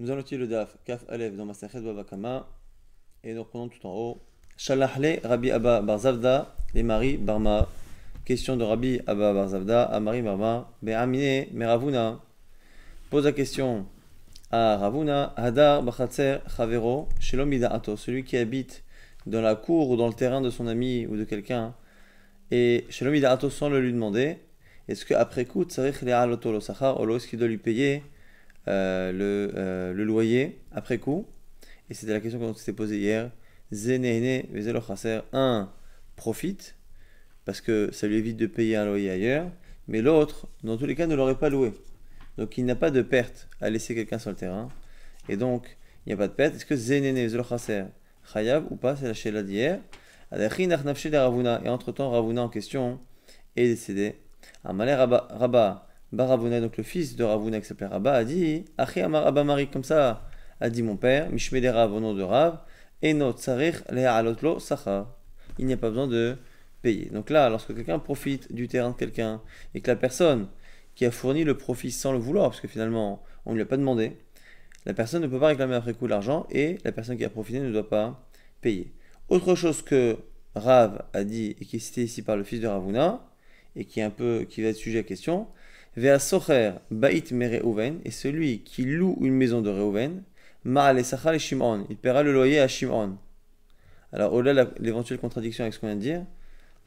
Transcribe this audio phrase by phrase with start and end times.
[0.00, 2.48] Nous allons utiliser le daf Kaf Alev dans Masachet Babakama
[3.22, 4.20] et nous reprenons tout en haut.
[4.56, 7.68] Shalahle Rabbi Abba Barzavda les Marie Barma.
[8.24, 10.68] Question de Rabbi Abba Barzavda à Marie Barma.
[10.82, 12.20] Be'amine Meravuna.
[13.08, 13.86] Pose la question
[14.50, 15.32] à Ravuna.
[15.36, 17.96] Hadar Bachatzer Chavero Shelom Ato.
[17.96, 18.82] Celui qui habite
[19.26, 21.72] dans la cour ou dans le terrain de son ami ou de quelqu'un.
[22.50, 24.38] Et Shelom Ato sans le lui demander.
[24.88, 28.02] Est-ce qu'après coup, Tsarich Le'aloto lo Sachar est-ce qu'il doit lui payer
[28.66, 31.26] le, euh, le, loyer après coup.
[31.90, 33.30] Et c'était la question qu'on s'était posée hier.
[33.72, 35.20] Zenehene Vezelo Chaser.
[35.32, 35.70] Un
[36.16, 36.76] profite
[37.44, 39.50] parce que ça lui évite de payer un loyer ailleurs.
[39.88, 41.72] Mais l'autre, dans tous les cas, ne l'aurait pas loué.
[42.38, 44.68] Donc il n'a pas de perte à laisser quelqu'un sur le terrain.
[45.28, 46.56] Et donc, il n'y a pas de perte.
[46.56, 47.84] Est-ce que Zenehene Vezelo Chaser
[48.32, 49.80] Chayav ou pas C'est la chéla d'hier.
[50.32, 52.98] Et entre-temps, Ravuna en question
[53.56, 54.16] est décédé.
[54.64, 59.26] Amalé Rabba Baravuna, donc le fils de Ravuna qui s'appelait Rabba, a dit Achi Amar
[59.26, 60.28] Abba comme ça
[60.60, 62.60] a dit mon père, Mishmede Rav au nom de Rav,
[63.02, 65.16] et not Tsarich Alotlo Sachar.
[65.58, 66.36] Il n'y a pas besoin de
[66.82, 67.06] payer.
[67.06, 69.42] Donc là, lorsque quelqu'un profite du terrain de quelqu'un
[69.74, 70.48] et que la personne
[70.94, 73.66] qui a fourni le profit sans le vouloir, parce que finalement on ne lui a
[73.66, 74.16] pas demandé,
[74.86, 77.60] la personne ne peut pas réclamer après coup l'argent et la personne qui a profité
[77.60, 78.28] ne doit pas
[78.60, 78.92] payer.
[79.28, 80.16] Autre chose que
[80.54, 83.26] Rav a dit et qui est cité ici par le fils de Ravuna
[83.76, 85.48] et qui un peu qui va être sujet à question,
[85.96, 90.24] Vea socher bait mereuven, et celui qui loue une maison de Reuven,
[90.64, 93.16] ma'ale sachal Shimon, il paiera le loyer à Shimon.
[94.12, 96.24] Alors, au-delà de l'éventuelle contradiction avec ce qu'on vient de dire,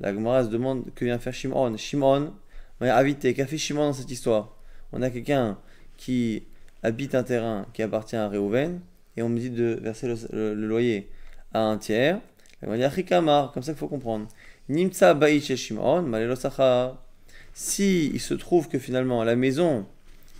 [0.02, 1.78] la Gemara se demande que vient faire Shimon.
[1.78, 2.34] Shimon,
[2.82, 4.58] m'a invité, qu'a fait Shimon dans cette histoire?
[4.92, 5.58] On a quelqu'un
[5.96, 6.44] qui
[6.84, 8.82] habite un terrain qui appartient à Reuven,
[9.16, 11.10] et on me dit de verser le, loyer
[11.54, 12.20] à un tiers.
[12.62, 13.06] La Gemara dit,
[13.54, 14.28] comme ça qu'il faut comprendre.
[14.68, 17.07] Nimtsa bait Shimon, malelo sachar.
[17.60, 19.88] Si il se trouve que finalement la maison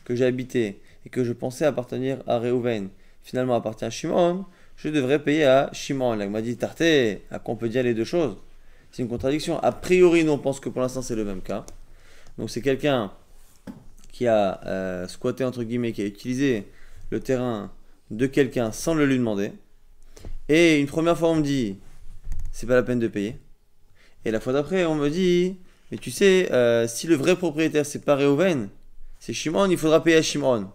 [0.06, 2.90] que j'ai habitée et que je pensais appartenir à Reuven
[3.24, 6.14] finalement appartient à Shimon, je devrais payer à Shimon.
[6.14, 8.38] Là, il m'a dit Tarté, à quoi on peut dire les deux choses?
[8.92, 9.58] C'est une contradiction.
[9.64, 11.66] A priori, nous on pense que pour l'instant c'est le même cas.
[12.38, 13.12] Donc c'est quelqu'un
[14.12, 16.68] qui a euh, squatté entre guillemets, qui a utilisé
[17.10, 17.72] le terrain
[18.12, 19.54] de quelqu'un sans le lui demander.
[20.50, 21.80] Et une première fois on me dit
[22.52, 23.38] c'est pas la peine de payer.
[24.24, 25.58] Et la fois d'après on me dit
[25.92, 28.70] mais tu sais, euh, si le vrai propriétaire c'est pas Reuven,
[29.20, 30.70] c'est Shimon, il faudra payer à Shimon.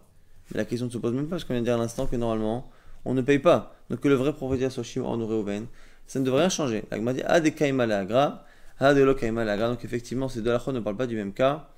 [0.50, 2.06] Mais la question ne se pose même pas, parce qu'on vient de dire à l'instant
[2.06, 2.70] que normalement,
[3.04, 3.74] on ne paye pas.
[3.90, 5.66] Donc que le vrai propriétaire soit Shimon ou Reuven,
[6.06, 6.84] ça ne devrait rien changer.
[6.90, 8.44] La dit des kaima agra,
[8.80, 9.68] ah, de lo agra.
[9.68, 11.68] Donc effectivement, ces deux lachos ne parlent pas du même cas.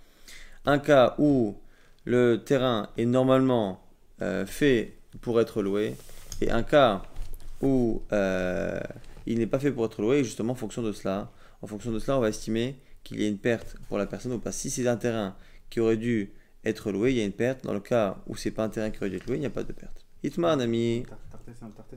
[0.65, 1.57] Un cas où
[2.05, 3.81] le terrain est normalement
[4.23, 5.97] euh, fait pour être loué,
[6.41, 7.03] et un cas
[7.61, 8.81] où euh,
[9.27, 11.31] il n'est pas fait pour être loué, et justement en fonction de cela,
[11.63, 14.33] en fonction de cela, on va estimer qu'il y ait une perte pour la personne
[14.33, 14.53] ou pas.
[14.53, 15.37] Si c'est un terrain
[15.71, 16.33] qui aurait dû
[16.65, 17.65] être loué, il y a une perte.
[17.65, 19.47] Dans le cas où c'est pas un terrain qui aurait dû être loué, il n'y
[19.47, 20.05] a pas de perte.
[20.25, 21.05] Itman, ami.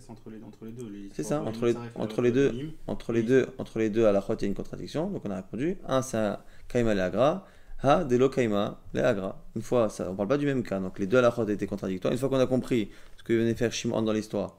[0.10, 1.10] entre les, entre les deux.
[1.14, 4.20] C'est ça, entre les, entre les deux, entre les deux, entre les deux, à la
[4.22, 5.10] fois il y a une contradiction.
[5.10, 5.78] Donc on a répondu.
[5.88, 7.48] Un, c'est un kaima agra.
[7.84, 9.46] Ha, de lo kaima agra.
[9.56, 10.80] Une fois, ça, on parle pas du même cas.
[10.80, 12.12] Donc les deux à la fois étaient contradictoires.
[12.12, 14.58] Une fois qu'on a compris ce que venait faire Shimon dans l'histoire,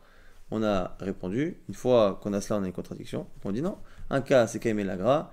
[0.50, 1.58] on a répondu.
[1.68, 3.26] Une fois qu'on a cela, on a une contradiction.
[3.44, 3.76] on dit non.
[4.08, 5.30] Un cas, c'est kaima agra.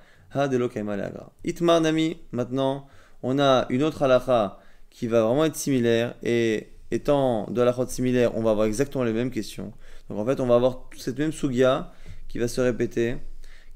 [1.43, 2.87] Itmar Nami, maintenant,
[3.23, 4.59] on a une autre halakha
[4.89, 9.13] qui va vraiment être similaire et étant de halakha similaire, on va avoir exactement les
[9.13, 9.71] mêmes questions.
[10.09, 11.91] Donc en fait, on va avoir cette même sugya
[12.27, 13.17] qui va se répéter,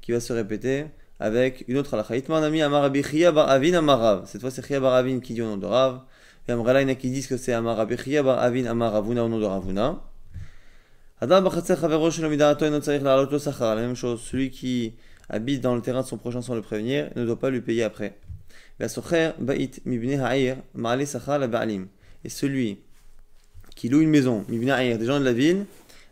[0.00, 0.86] qui va se répéter
[1.18, 2.16] avec une autre halakha.
[2.16, 3.02] Itmar Nami Amarabi
[3.32, 4.26] bar Avin Amarav.
[4.26, 6.00] Cette fois, c'est Chia bar Avin qui dit au nom de Rav.
[6.48, 10.02] Et Amralaina qui dit que c'est Amarabi Chia bar Avin Amaravuna au nom de Ravuna.
[11.22, 14.94] Adam Bachatzer Chavero Shalomidarato et La même chose, celui qui
[15.30, 17.84] habite dans le terrain de son prochain sans le prévenir, ne doit pas lui payer
[17.84, 18.18] après.
[18.80, 18.88] Et
[22.28, 22.78] celui
[23.76, 25.64] qui loue une maison, des gens de la ville,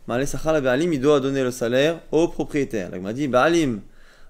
[0.07, 2.89] il doit donner le salaire au propriétaire.
[2.95, 3.81] il m'a dit, Ba'alim,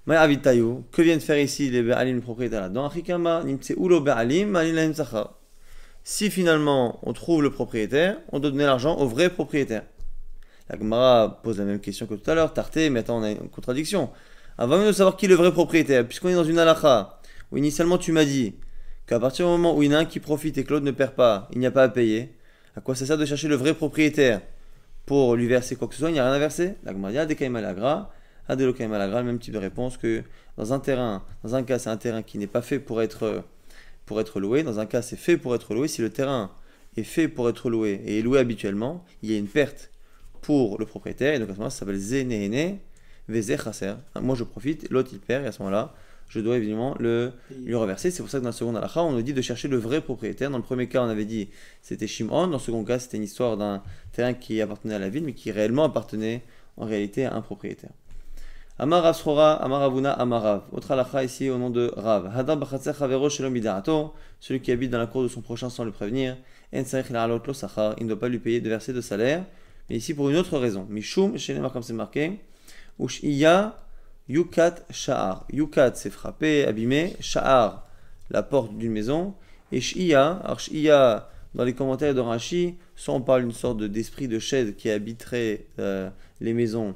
[0.05, 2.89] que viennent faire ici les Ba'alim, le propriétaire là-dedans?
[6.03, 9.83] Si finalement on trouve le propriétaire, on doit donner l'argent au vrai propriétaire.
[10.69, 13.31] La Gemara pose la même question que tout à l'heure, Tarté, mais attends, on a
[13.31, 14.09] une contradiction.
[14.61, 17.17] Avant même de savoir qui est le vrai propriétaire, puisqu'on est dans une halakha,
[17.49, 18.55] où initialement tu m'as dit
[19.07, 20.91] qu'à partir du moment où il y en a un qui profite et l'autre ne
[20.91, 22.35] perd pas, il n'y a pas à payer,
[22.75, 24.41] à quoi ça sert de chercher le vrai propriétaire
[25.05, 26.09] pour lui verser quoi que ce soit?
[26.09, 28.11] Il n'y a rien à verser La Gemara dit Malagra,
[28.49, 30.23] le même type de réponse que
[30.57, 33.45] dans un terrain, dans un cas c'est un terrain qui n'est pas fait pour être,
[34.35, 35.87] loué, dans un cas c'est fait pour être loué.
[35.87, 36.51] Si le terrain
[36.97, 39.89] est fait pour être loué et est loué habituellement, il y a une perte
[40.41, 42.79] pour le propriétaire, et donc à ce moment-là ça s'appelle Zénéné, Vézé
[44.21, 45.93] Moi je profite, l'autre il perd, et à ce moment-là,
[46.29, 47.31] je dois évidemment le
[47.65, 48.11] lui reverser.
[48.11, 50.01] C'est pour ça que dans la seconde halakha, on nous dit de chercher le vrai
[50.01, 50.51] propriétaire.
[50.51, 51.49] Dans le premier cas, on avait dit
[51.81, 52.47] c'était Shimon.
[52.47, 53.81] Dans le second cas, c'était une histoire d'un
[54.11, 56.43] terrain qui appartenait à la ville, mais qui réellement appartenait
[56.77, 57.91] en réalité à un propriétaire.
[58.77, 60.61] Amar Rav Amar Avuna, Amar Rav.
[60.71, 62.31] Autre halakha ici au nom de Rav.
[62.33, 62.63] Hadam
[64.39, 66.37] celui qui habite dans la cour de son prochain sans le prévenir.
[66.73, 69.43] En il ne doit pas lui payer de verser de salaire.
[69.89, 70.85] Mais ici pour une autre raison.
[70.89, 72.39] Mishum, chez les comme c'est marqué.
[72.99, 73.77] Ushiya
[74.27, 75.45] yukat sha'ar.
[75.51, 77.15] Yukat, c'est frappé, abîmé.
[77.19, 77.87] Sha'ar,
[78.29, 79.33] la porte d'une maison.
[79.71, 84.27] Et shiya, alors shiya, dans les commentaires de Rashi, soit on parle d'une sorte d'esprit
[84.27, 86.09] de chaise qui habiterait euh,
[86.41, 86.95] les maisons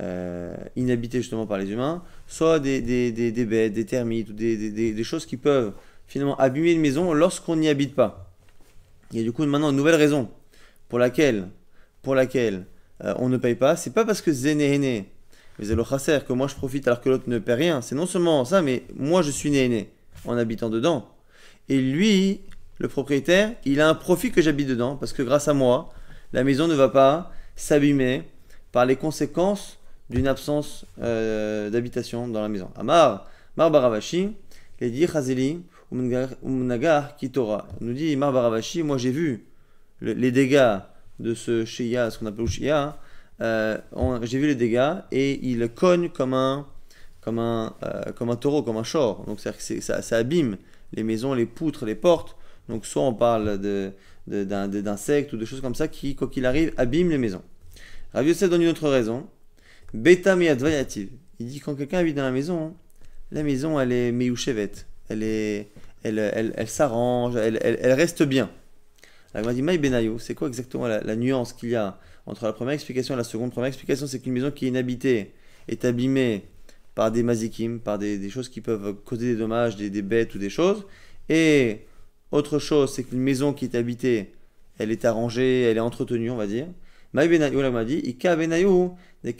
[0.00, 5.04] euh, inhabité justement par les humains, soit des, des, des, bêtes, des termites, ou des,
[5.04, 5.72] choses qui peuvent
[6.06, 8.32] finalement abîmer une maison lorsqu'on n'y habite pas.
[9.12, 10.28] Il y a du coup maintenant une nouvelle raison
[10.88, 11.48] pour laquelle,
[12.02, 12.66] pour laquelle
[13.04, 13.76] euh, on ne paye pas.
[13.76, 15.10] C'est pas parce que Zénéhéné,
[15.58, 17.80] mais c'est le chasser, que moi je profite alors que l'autre ne paie rien.
[17.80, 19.90] C'est non seulement ça, mais moi je suis néhéné
[20.24, 21.08] en habitant dedans.
[21.68, 22.40] Et lui,
[22.78, 25.92] le propriétaire, il a un profit que j'habite dedans parce que grâce à moi,
[26.32, 28.22] la maison ne va pas s'abîmer
[28.72, 29.78] par les conséquences
[30.10, 32.70] d'une absence euh, d'habitation dans la maison.
[32.76, 33.26] Amar,
[33.56, 34.32] Mar Baravashi,
[34.80, 35.62] il dit Chazeli,
[35.92, 37.68] Umnagar Kitora.
[37.80, 39.46] Nous dit Mar Baravashi, moi j'ai vu
[40.00, 40.78] les dégâts
[41.20, 42.98] de ce Shia, ce qu'on appelle Shia,
[43.40, 43.78] euh,
[44.22, 46.66] j'ai vu les dégâts et il cogne comme un,
[47.20, 49.24] comme un, euh, comme un taureau, comme un chor.
[49.26, 50.56] Donc c'est, ça, ça abîme
[50.92, 52.36] les maisons, les poutres, les portes.
[52.68, 53.92] Donc soit on parle de,
[54.26, 57.42] d'insectes ou de choses comme ça qui, quoi qu'il arrive, abîment les maisons.
[58.12, 59.26] Rav donne une autre raison.
[59.92, 62.74] Beta Il dit quand quelqu'un habite dans la maison,
[63.30, 64.72] la maison elle est meyouchevet,
[65.08, 65.68] elle est,
[66.02, 68.50] elle, elle, elle s'arrange, elle, elle, reste bien.
[69.34, 69.88] Il m'a dit
[70.18, 73.50] c'est quoi exactement la, nuance qu'il y a entre la première explication et la seconde
[73.50, 75.32] Première explication, c'est qu'une maison qui est inhabitée
[75.66, 76.44] est abîmée
[76.94, 80.50] par des mazikim, par des, choses qui peuvent causer des dommages, des, bêtes ou des
[80.50, 80.86] choses.
[81.28, 81.80] Et
[82.30, 84.32] autre chose, c'est qu'une maison qui est habitée,
[84.78, 86.68] elle est arrangée, elle est entretenue, on va dire.
[87.12, 89.32] Maï Benayo, là, m'a dit, Ika Benayo, le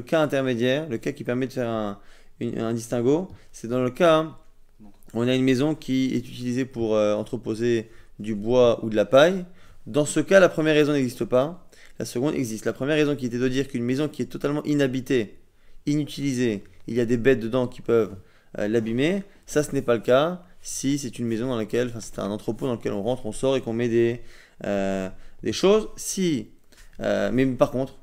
[0.00, 1.98] cas intermédiaire, le cas qui permet de faire un,
[2.40, 4.38] un distinguo, c'est dans le cas
[5.14, 9.04] on a une maison qui est utilisée pour euh, entreposer du bois ou de la
[9.04, 9.44] paille.
[9.86, 11.68] Dans ce cas, la première raison n'existe pas.
[11.98, 12.64] La seconde existe.
[12.64, 15.38] La première raison qui était de dire qu'une maison qui est totalement inhabitée,
[15.86, 18.14] inutilisée, il y a des bêtes dedans qui peuvent
[18.58, 19.22] euh, l'abîmer.
[19.46, 22.30] Ça, ce n'est pas le cas si c'est une maison dans laquelle, enfin, c'est un
[22.30, 24.20] entrepôt dans lequel on rentre, on sort et qu'on met des,
[24.64, 25.08] euh,
[25.42, 25.88] des choses.
[25.96, 26.48] Si
[27.00, 27.98] mais par contre,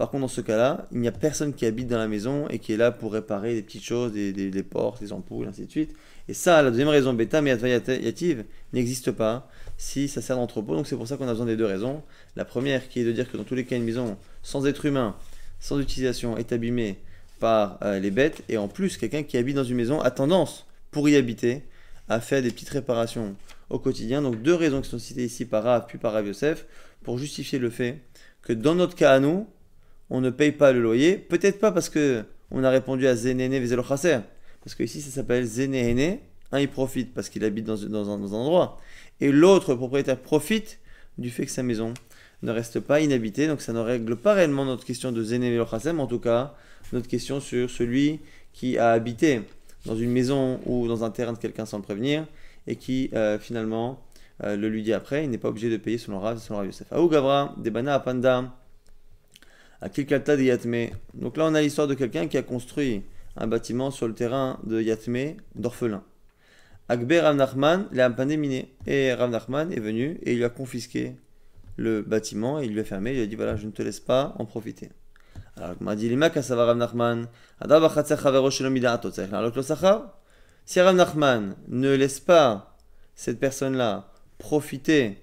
[0.00, 2.58] par contre, dans ce cas-là, il n'y a personne qui habite dans la maison et
[2.58, 5.70] qui est là pour réparer des petites choses, des, des, portes, des ampoules, ainsi de
[5.70, 5.94] suite.
[6.28, 10.76] Et ça, la deuxième raison, bêta mais yative, n'existe pas si ça sert d'entrepôt.
[10.76, 12.02] Donc c'est pour ça qu'on a besoin des deux raisons.
[12.36, 14.84] La première qui est de dire que dans tous les cas, une maison sans être
[14.84, 15.16] humain,
[15.58, 16.98] sans utilisation, est abîmée
[17.40, 18.42] par euh, les bêtes.
[18.48, 21.62] Et en plus, quelqu'un qui habite dans une maison a tendance, pour y habiter,
[22.08, 23.36] à faire des petites réparations
[23.70, 24.20] au quotidien.
[24.20, 26.66] Donc deux raisons qui sont citées ici par Rav puis par Rav Yosef
[27.02, 28.02] pour justifier le fait
[28.42, 29.46] que dans notre cas à nous,
[30.10, 31.16] on ne paye pas le loyer.
[31.16, 33.84] Peut-être pas parce que on a répondu à Zenene Vezelo
[34.64, 36.18] Parce que ici, ça s'appelle Zenene.
[36.52, 38.80] Un, il profite parce qu'il habite dans, un, endroit.
[39.20, 40.80] Et l'autre propriétaire profite
[41.18, 41.94] du fait que sa maison
[42.42, 43.46] ne reste pas inhabitée.
[43.46, 46.54] Donc ça ne règle pas réellement notre question de Vezelo mais en tout cas,
[46.92, 48.20] notre question sur celui
[48.52, 49.42] qui a habité
[49.86, 52.26] dans une maison ou dans un terrain de quelqu'un sans le prévenir
[52.66, 54.00] et qui euh, finalement
[54.42, 56.66] euh, le lui dit après, il n'est pas obligé de payer selon Rav, selon Rav
[56.66, 56.92] Yosef.
[56.92, 58.54] Aou Gavra, Debana Apanda,
[59.80, 60.88] à Kilkalta de Yatme.
[61.14, 63.02] Donc là, on a l'histoire de quelqu'un qui a construit
[63.36, 66.02] un bâtiment sur le terrain de Yatme, d'orphelin.
[66.88, 68.74] Akber Rav Nachman l'a miné.
[68.86, 71.14] Et Rav Nachman est venu et il lui a confisqué
[71.76, 73.12] le bâtiment et il lui a fermé.
[73.12, 74.90] Il lui a dit voilà, je ne te laisse pas en profiter.
[75.56, 76.16] Alors, m'a dit Si
[80.80, 82.76] Rav Nachman ne laisse pas
[83.14, 85.18] cette personne-là profiter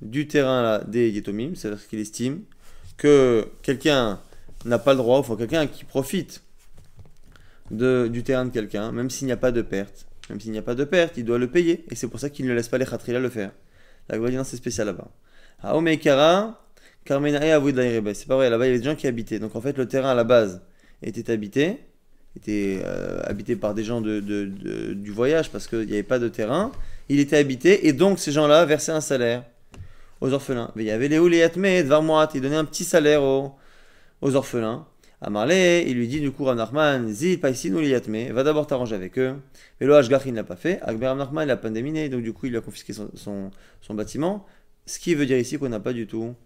[0.00, 2.44] du terrain des Yetomim, c'est-à-dire qu'il estime
[2.96, 4.20] que quelqu'un
[4.64, 6.42] n'a pas le droit, enfin quelqu'un qui profite
[7.70, 10.58] de, du terrain de quelqu'un, même s'il n'y a pas de perte, même s'il n'y
[10.58, 12.68] a pas de perte, il doit le payer, et c'est pour ça qu'il ne laisse
[12.68, 13.52] pas les khatrila le faire.
[14.08, 15.08] La Gwadina c'est spécial là-bas.
[15.62, 16.64] Aomeikara,
[17.06, 19.86] c'est pas vrai, là-bas il y avait des gens qui habitaient, donc en fait le
[19.86, 20.62] terrain à la base
[21.02, 21.78] était habité,
[22.36, 26.28] était euh, habité par des gens de, du voyage parce qu'il n'y avait pas de
[26.28, 26.72] terrain,
[27.08, 29.44] il était habité, et donc ces gens-là versaient un salaire
[30.20, 30.72] aux orphelins.
[30.76, 33.54] Il y avait les il donnait un petit salaire aux
[34.22, 34.86] orphelins.
[35.20, 37.82] À Marley, il lui dit du coup Rav Nachman, Zi Paisinu
[38.30, 39.34] va d'abord t'arranger avec eux.
[39.80, 40.80] Mais le il ne l'a pas fait.
[40.82, 43.50] Akber Rav Nachman, il a pandéminé, donc du coup, il a confisqué son,
[43.90, 44.46] bâtiment.
[44.86, 46.36] Ce qui veut dire ici qu'on n'a pas du tout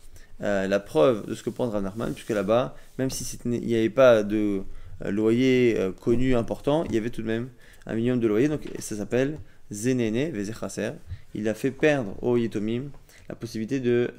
[0.42, 3.74] euh, la preuve de ce que pense Rav Nachman, puisque là-bas, même si il n'y
[3.74, 4.62] avait pas de
[5.04, 7.50] euh, loyer euh, connu, important, il y avait tout de même
[7.84, 9.38] un minimum de loyer, donc ça s'appelle
[9.70, 10.92] Zenene Vezechaser.
[11.34, 12.84] Il a fait perdre au Yitomim
[13.28, 14.10] la possibilité de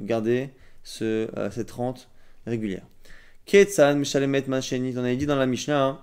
[0.00, 0.50] garder
[0.82, 2.08] ce, cette rente
[2.46, 2.82] régulière.
[3.52, 6.00] On avait dit dans la Mishnah, hein,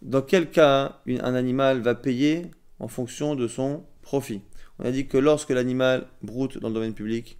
[0.00, 2.46] dans quel cas un animal va payer
[2.80, 4.40] en fonction de son profit?
[4.80, 7.38] On a dit que lorsque l'animal broute dans le domaine public,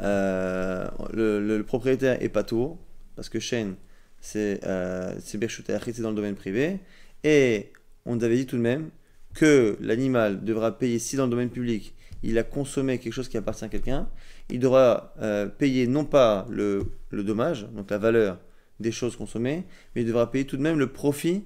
[0.00, 2.78] euh, le, propriétaire est pas tour,
[3.16, 3.74] parce que Shen,
[4.20, 6.78] c'est euh, c'est dans le domaine privé,
[7.24, 7.72] et
[8.06, 8.90] on avait dit tout de même
[9.34, 13.36] que l'animal devra payer, si dans le domaine public, il a consommé quelque chose qui
[13.36, 14.08] appartient à quelqu'un,
[14.50, 18.38] il devra euh, payer non pas le, dommage, donc la valeur
[18.80, 19.64] des choses consommées,
[19.94, 21.44] mais il devra payer tout de même le profit,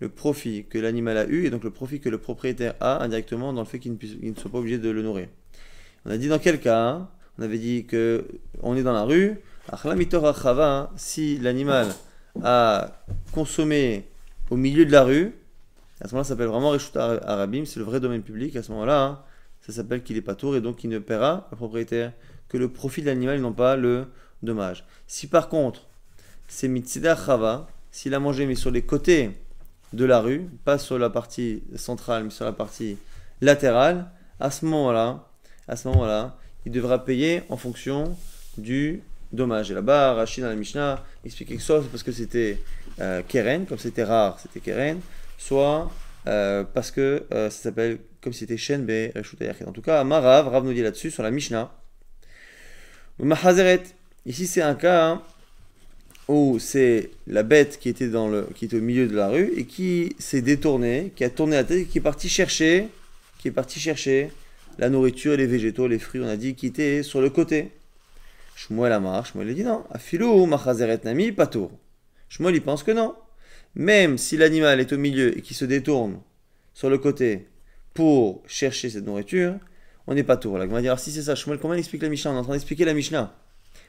[0.00, 3.52] le profit que l'animal a eu, et donc le profit que le propriétaire a indirectement
[3.52, 5.28] dans le fait qu'il ne, puisse- soit pas obligé de le nourrir.
[6.06, 7.08] On a dit dans quel cas hein
[7.38, 8.26] On avait dit que
[8.62, 9.38] on est dans la rue,
[10.60, 11.88] hein, si l'animal
[12.42, 14.04] a consommé
[14.50, 15.32] au milieu de la rue,
[16.00, 18.56] à ce moment-là, ça s'appelle vraiment Reshut Ara- Arabim, c'est le vrai domaine public.
[18.56, 19.20] À ce moment-là, hein,
[19.66, 22.12] ça s'appelle qu'il est pas tour et donc il ne paiera, le propriétaire,
[22.48, 24.06] que le profit de l'animal non pas le
[24.42, 24.84] dommage.
[25.06, 25.86] Si par contre,
[26.48, 29.30] c'est Mitzida Chava, s'il a mangé mais sur les côtés
[29.92, 32.98] de la rue, pas sur la partie centrale mais sur la partie
[33.40, 35.28] latérale, à ce moment-là,
[35.68, 38.16] à ce moment-là, il devra payer en fonction
[38.58, 39.02] du
[39.32, 39.70] dommage.
[39.70, 42.60] Et là-bas, Rachid dans la Mishnah expliquait que soit parce que c'était
[43.00, 45.00] euh, Keren, comme c'était rare, c'était Keren,
[45.38, 45.90] soit
[46.26, 49.10] euh, parce que euh, ça s'appelle comme si c'était Shen Be.
[49.66, 51.72] En tout cas, Marav, Rav nous dit là-dessus sur la Mishnah.
[53.18, 53.82] Mahazeret.
[54.24, 55.22] Ici, c'est un cas hein,
[56.28, 59.52] où c'est la bête qui était, dans le, qui était au milieu de la rue
[59.56, 62.88] et qui s'est détournée, qui a tourné la tête qui est parti chercher,
[63.38, 64.30] qui est parti chercher
[64.78, 67.72] la nourriture, les végétaux, les fruits, on a dit, qui étaient sur le côté.
[68.54, 69.84] Shmuel Amar, Shmuel a dit non.
[69.90, 71.72] Afilou, Mahazeret Nami, Patour.
[72.28, 73.14] Shmuel, il pense que non.
[73.74, 76.20] Même si l'animal est au milieu et qui se détourne
[76.74, 77.46] sur le côté
[77.94, 79.54] pour chercher cette nourriture,
[80.06, 80.58] on n'est pas tour.
[80.58, 82.32] La Gemara dit, alors si c'est ça, Shmuel, comment il explique la Mishnah?
[82.32, 83.34] On est en train d'expliquer la Mishnah.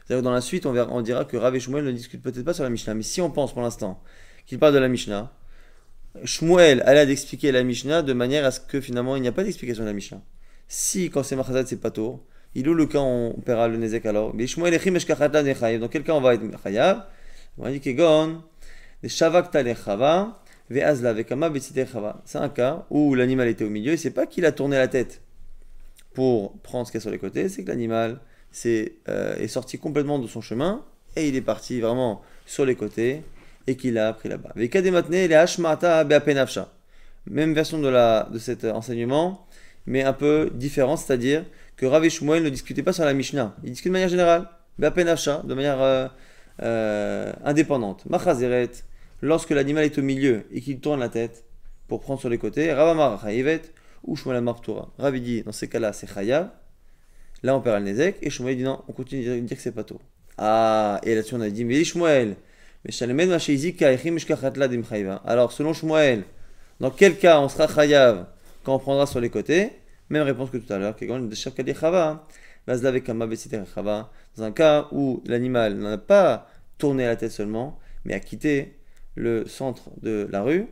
[0.10, 2.54] Dans la suite, on, verra- on dira que Rav et Shmuel ne discutent peut-être pas
[2.54, 2.94] sur la Mishnah.
[2.94, 4.02] Mais si on pense pour l'instant
[4.46, 5.32] qu'il parle de la Mishnah,
[6.24, 9.32] Shmuel a l'air d'expliquer la Mishnah de manière à ce que finalement il n'y a
[9.32, 10.22] pas d'explication de la Mishnah.
[10.68, 14.06] Si quand c'est Machazat, c'est pas tour, il ou le cas on paiera le Nezek
[14.06, 14.36] alors.
[14.36, 15.80] Mais Shmuel echim eshkachatla nechayev.
[15.80, 17.08] Dans quel cas on va être chayav
[17.58, 18.44] On dit kegon,
[19.02, 19.52] des shavak
[19.86, 24.78] chava, C'est un cas où l'animal était au milieu et c'est pas qu'il a tourné
[24.78, 25.22] la tête
[26.14, 28.20] pour prendre ce qu'il y a sur les côtés, c'est que l'animal
[28.52, 32.76] c'est, euh, est sorti complètement de son chemin et il est parti vraiment sur les
[32.76, 33.24] côtés
[33.68, 34.54] et qu'il a pris là-bas.
[37.26, 39.48] Même version de, la, de cet enseignement,
[39.86, 41.46] mais un peu différent, c'est-à-dire
[41.78, 43.56] que Rav ne discutaient pas sur la Mishnah.
[43.64, 46.08] Ils discutent de manière générale, de manière euh,
[46.62, 48.06] euh, indépendante.
[48.10, 48.70] Machazeret,
[49.24, 51.46] lorsque l'animal est au milieu et qu'il tourne la tête
[51.88, 53.62] pour prendre sur les côtés, Ravamar chayivet
[54.04, 54.92] ou Shmuel amar ptura.
[54.98, 56.50] Rav il dit, dans ces cas-là, c'est chayav.
[57.42, 58.18] Là, on perd le nezek.
[58.22, 60.02] Et Shmuel dit non, on continue de dire que c'est pas tôt.
[60.38, 62.36] Ah, et là-dessus, on a dit, mais Shmuel.
[65.26, 66.24] Alors, selon Shmuel,
[66.82, 68.26] dans quel cas on sera chayav
[68.64, 69.70] quand on prendra sur les côtés?
[70.10, 70.98] Même réponse que tout à l'heure.
[74.36, 78.83] Dans un cas où l'animal n'a pas tourné la tête seulement, mais a quitté
[79.16, 80.68] le centre de la rue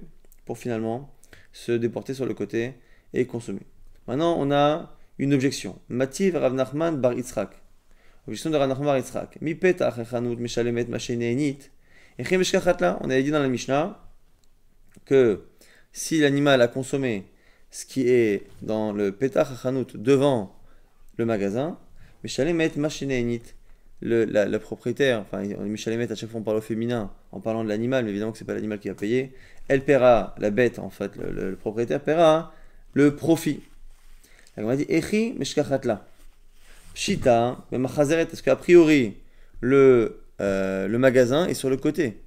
[0.45, 1.13] pour finalement
[1.51, 2.74] se déporter sur le côté
[3.13, 3.62] et consommer.
[4.07, 5.79] Maintenant, on a une objection.
[5.89, 7.62] Mativ Rav Nachman bar Yitzhak.
[8.27, 9.39] Objection de Rav Nachman bar Yitzhak.
[9.41, 11.71] Mi peta achechanut meshalemet masheneinit.
[12.17, 13.00] Echem eshkachatla.
[13.01, 14.00] On avait dit dans la Mishnah
[15.05, 15.45] que
[15.91, 17.25] si l'animal a consommé
[17.69, 20.55] ce qui est dans le petach achanout devant
[21.17, 21.77] le magasin,
[22.24, 23.43] meshalemet masheneinit.
[24.03, 27.69] Le, la, propriétaire, enfin, Michalemet, à chaque fois on parle au féminin en parlant de
[27.69, 29.33] l'animal, mais évidemment que c'est pas l'animal qui va payer.
[29.67, 32.53] Elle paiera, la bête en fait, le, le- le propriétaire paiera
[32.93, 33.61] le profit.
[34.57, 36.05] La Gemara dit Echi meshkachatla.
[36.93, 39.15] Pshita, même chazeret, parce qu'a priori,
[39.61, 42.19] le, euh, le magasin est sur le côté.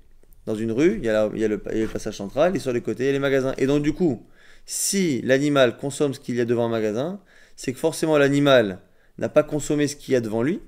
[0.46, 2.73] Dans une rue, il y, a il y a le, le passage central, et sur
[2.73, 3.54] les côtés, il y a les magasins.
[3.58, 4.26] Et donc, du coup,
[4.66, 7.20] si l'animal consomme ce qu'il y a devant un magasin,
[7.56, 8.80] c'est que forcément l'animal
[9.18, 10.61] n'a pas consommé ce qu'il y a devant lui,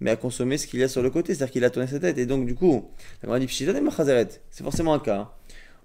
[0.00, 1.98] mais a consommé ce qu'il y a sur le côté, c'est-à-dire qu'il a tourné sa
[1.98, 2.18] tête.
[2.18, 2.90] Et donc, du coup,
[3.22, 3.48] la dit.
[4.50, 5.32] C'est forcément un cas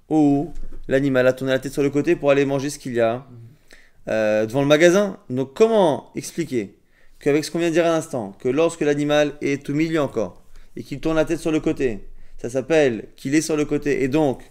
[0.10, 0.52] où
[0.88, 3.26] l'animal a tourné la tête sur le côté pour aller manger ce qu'il y a
[4.10, 5.18] euh, devant le magasin.
[5.30, 6.78] Donc comment expliquer
[7.20, 10.44] qu'avec ce qu'on vient de dire à l'instant, que lorsque l'animal est au milieu encore
[10.76, 14.04] et qu'il tourne la tête sur le côté, ça s'appelle qu'il est sur le côté
[14.04, 14.44] et donc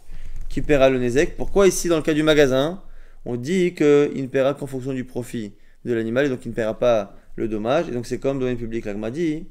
[0.48, 1.36] qu'il paiera le nezek.
[1.36, 2.82] Pourquoi ici dans le cas du magasin,
[3.24, 5.52] on dit qu'il ne paiera qu'en fonction du profit
[5.84, 8.56] de l'animal et donc il ne paiera pas le dommage et donc c'est comme domaine
[8.56, 9.46] public là m'a dit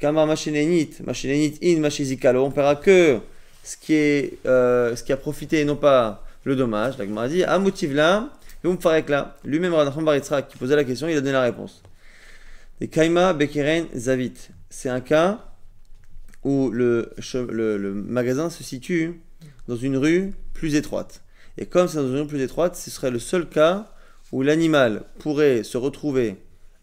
[0.00, 3.20] Kamar machinenit, machinenit in machizikalo, on paiera que
[3.62, 6.96] ce qui, est, euh, ce qui a profité et non pas le dommage.
[6.96, 8.30] La Gemara dit motive là,
[8.64, 9.36] là.
[9.44, 11.82] Lui-même, Radachon Baritzra, qui posait la question, il a donné la réponse.
[12.80, 14.32] Et Kaima Bekeren Zavit.
[14.70, 15.44] C'est un cas
[16.44, 19.20] où le, le, le, magasin se situe
[19.68, 21.22] dans une rue plus étroite.
[21.58, 23.92] Et comme c'est dans une rue plus étroite, ce serait le seul cas
[24.32, 26.36] où l'animal pourrait se retrouver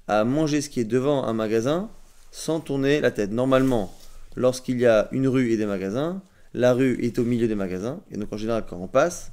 [0.07, 1.89] à manger ce qui est devant un magasin
[2.31, 3.31] sans tourner la tête.
[3.31, 3.93] Normalement,
[4.35, 6.21] lorsqu'il y a une rue et des magasins,
[6.53, 7.99] la rue est au milieu des magasins.
[8.11, 9.31] Et donc en général, quand on passe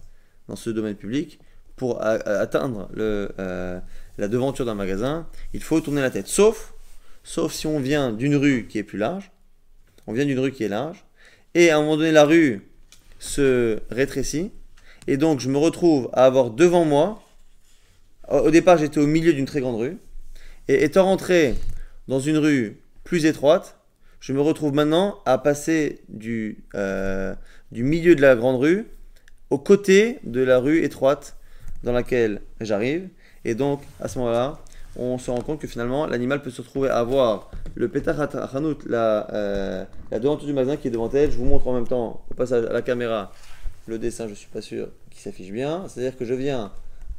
[0.48, 1.38] dans ce domaine public,
[1.76, 3.80] pour atteindre euh,
[4.18, 6.28] la devanture d'un magasin, il faut tourner la tête.
[6.28, 6.74] Sauf,
[7.24, 9.32] sauf si on vient d'une rue qui est plus large.
[10.06, 11.04] On vient d'une rue qui est large.
[11.54, 12.68] Et à un moment donné, la rue
[13.18, 14.52] se rétrécit.
[15.06, 17.22] Et donc, je me retrouve à avoir devant moi.
[18.28, 19.98] Au départ, j'étais au milieu d'une très grande rue.
[20.68, 21.54] Et étant rentré
[22.08, 23.78] dans une rue plus étroite,
[24.20, 27.34] je me retrouve maintenant à passer du, euh,
[27.72, 28.86] du milieu de la grande rue
[29.50, 31.36] au côté de la rue étroite
[31.82, 33.08] dans laquelle j'arrive.
[33.44, 34.58] Et donc, à ce moment-là,
[34.96, 38.16] on se rend compte que finalement, l'animal peut se retrouver à avoir le pétach
[38.86, 41.30] la, euh, la devanture du magasin qui est devant elle.
[41.30, 43.32] Je vous montre en même temps, au passage à la caméra,
[43.86, 45.84] le dessin, je ne suis pas sûr qu'il s'affiche bien.
[45.88, 46.72] C'est-à-dire que je viens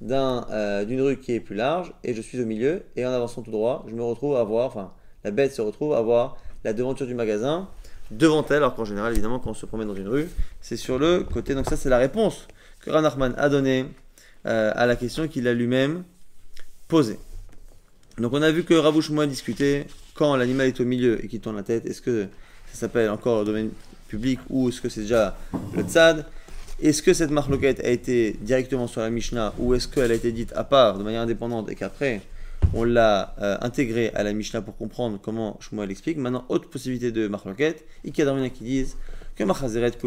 [0.04, 2.84] euh, d'une rue qui est plus large et je suis au milieu.
[2.96, 4.92] Et en avançant tout droit, je me retrouve à voir, enfin,
[5.24, 7.68] la bête se retrouve à voir la devanture du magasin
[8.12, 10.30] devant elle, alors qu'en général, évidemment, quand on se promène dans une rue,
[10.62, 11.56] c'est sur le côté.
[11.56, 12.48] Donc ça, c'est la réponse
[12.82, 13.86] que Ranachman a donnée
[14.46, 16.04] euh, à la question qu'il a lui-même
[16.88, 17.20] posée.
[18.18, 21.42] Donc on a vu que Ravouchmo a discuté quand l'animal est au milieu et qu'il
[21.42, 22.28] tourne la tête, est-ce que
[22.72, 23.72] ça s'appelle encore le domaine
[24.08, 25.36] public ou est-ce que c'est déjà
[25.75, 26.25] le tzad
[26.82, 30.34] Est-ce que cette marloquette a été directement sur la Mishnah ou est-ce qu'elle a été
[30.34, 32.22] dite à part, de manière indépendante et qu'après
[32.74, 36.17] on l'a euh, intégré à la Mishnah pour comprendre comment Shmuel explique.
[36.17, 38.98] Maintenant, autre possibilité de marloquette, il y a qui disent
[39.38, 40.00] que Machazeret que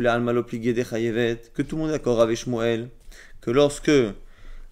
[1.62, 2.90] tout le monde est d'accord avec Shmuel,
[3.40, 3.90] que lorsque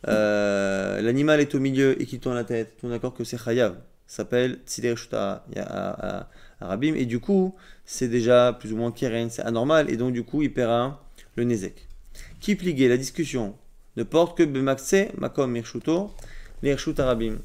[0.09, 3.15] euh, l'animal est au milieu et qu'il tourne la tête, tout le monde est d'accord
[3.15, 3.77] que c'est Chayav,
[4.07, 5.47] s'appelle Shuta
[6.61, 7.55] Arabim, et du coup,
[7.87, 11.03] c'est déjà plus ou moins Keren, c'est anormal, et donc du coup, il paiera
[11.37, 11.86] le Nezek.
[12.47, 13.57] Qui pliguait la discussion
[13.97, 16.15] ne porte que Bemaxe, Makom Mirshuto,
[16.63, 17.39] Mirshut Arabim.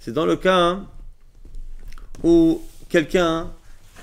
[0.00, 0.88] C'est dans le cas hein,
[2.24, 3.52] où quelqu'un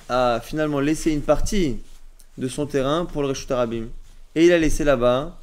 [0.08, 1.80] a finalement laissé une partie
[2.38, 3.90] de son terrain pour le Reshut Arabim.
[4.34, 5.38] Et il a laissé là-bas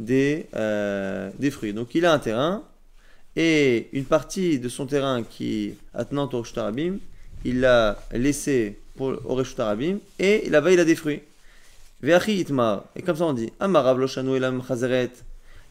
[0.00, 1.72] des, euh, des fruits.
[1.72, 2.64] Donc il a un terrain
[3.36, 6.98] et une partie de son terrain qui est attenante au Reshut Arabim,
[7.44, 11.20] il l'a laissé pour, au Reshut Arabim et là-bas il a des fruits.
[12.02, 13.52] Et comme ça on dit
[14.68, 15.12] chazeret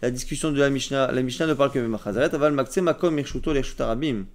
[0.01, 3.53] la discussion de la Mishnah, la Mishnah ne parle que de Machazaret, aval makom mirshuto
[3.79, 4.25] arabim.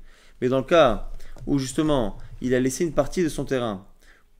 [0.40, 1.10] Mais dans le cas
[1.46, 3.86] où justement il a laissé une partie de son terrain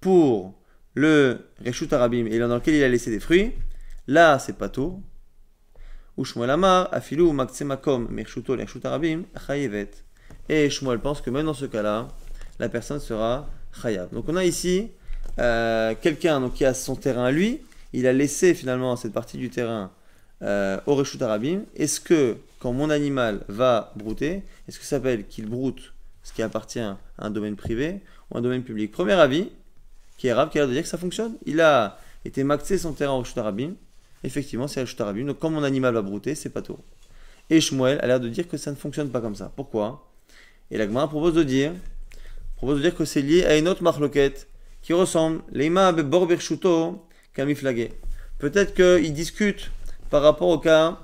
[0.00, 0.54] pour
[0.94, 3.52] le reshut arabim et dans lequel il a laissé des fruits,
[4.06, 5.02] là c'est pas tout.
[6.16, 9.90] Ou Shmuel Amar, afilu makom mirshuto arabim, chayevet.
[10.48, 12.08] Et Shmuel pense que même dans ce cas-là,
[12.58, 13.48] la personne sera
[13.82, 14.10] chayav.
[14.12, 14.90] Donc on a ici
[15.40, 17.60] euh, quelqu'un qui a son terrain lui,
[17.92, 19.90] il a laissé finalement cette partie du terrain
[20.42, 25.26] euh, au Reshut Arabim, est-ce que quand mon animal va brouter, est-ce que ça s'appelle
[25.26, 28.00] qu'il broute ce qui appartient à un domaine privé
[28.30, 28.92] ou un domaine public?
[28.92, 29.48] Premier avis,
[30.18, 31.34] qui est arabe, qui a l'air de dire que ça fonctionne.
[31.46, 33.72] Il a été maxé son terrain au Reshut Arabim.
[34.22, 35.24] Effectivement, c'est Reshut Arabim.
[35.26, 36.78] Donc quand mon animal va brouter, c'est pas tout.
[37.48, 39.50] Et Shmuel a l'air de dire que ça ne fonctionne pas comme ça.
[39.56, 40.06] Pourquoi?
[40.70, 41.72] Et l'Agma propose de dire
[42.56, 44.46] propose de dire que c'est lié à une autre marloquette
[44.82, 45.42] qui ressemble.
[45.52, 47.92] Leima bebor bershuto kamiflagé.
[48.38, 49.70] Peut-être qu'ils discutent
[50.08, 50.98] par rapport au cas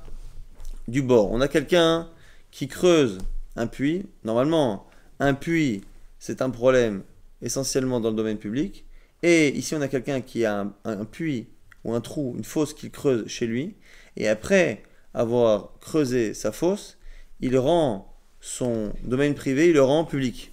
[0.89, 1.31] du bord.
[1.33, 2.09] On a quelqu'un
[2.51, 3.19] qui creuse
[3.57, 4.07] un puits.
[4.25, 4.87] Normalement,
[5.21, 5.83] un puits,
[6.19, 7.03] c'est un problème
[7.43, 8.85] essentiellement dans le domaine public.
[9.23, 11.49] Et ici, on a quelqu'un qui a un, puits
[11.85, 13.77] ou un trou, une fosse qu'il creuse chez lui.
[14.17, 14.83] Et après
[15.15, 16.99] avoir creusé sa fosse,
[17.41, 20.53] il rend son domaine privé, il le rend public.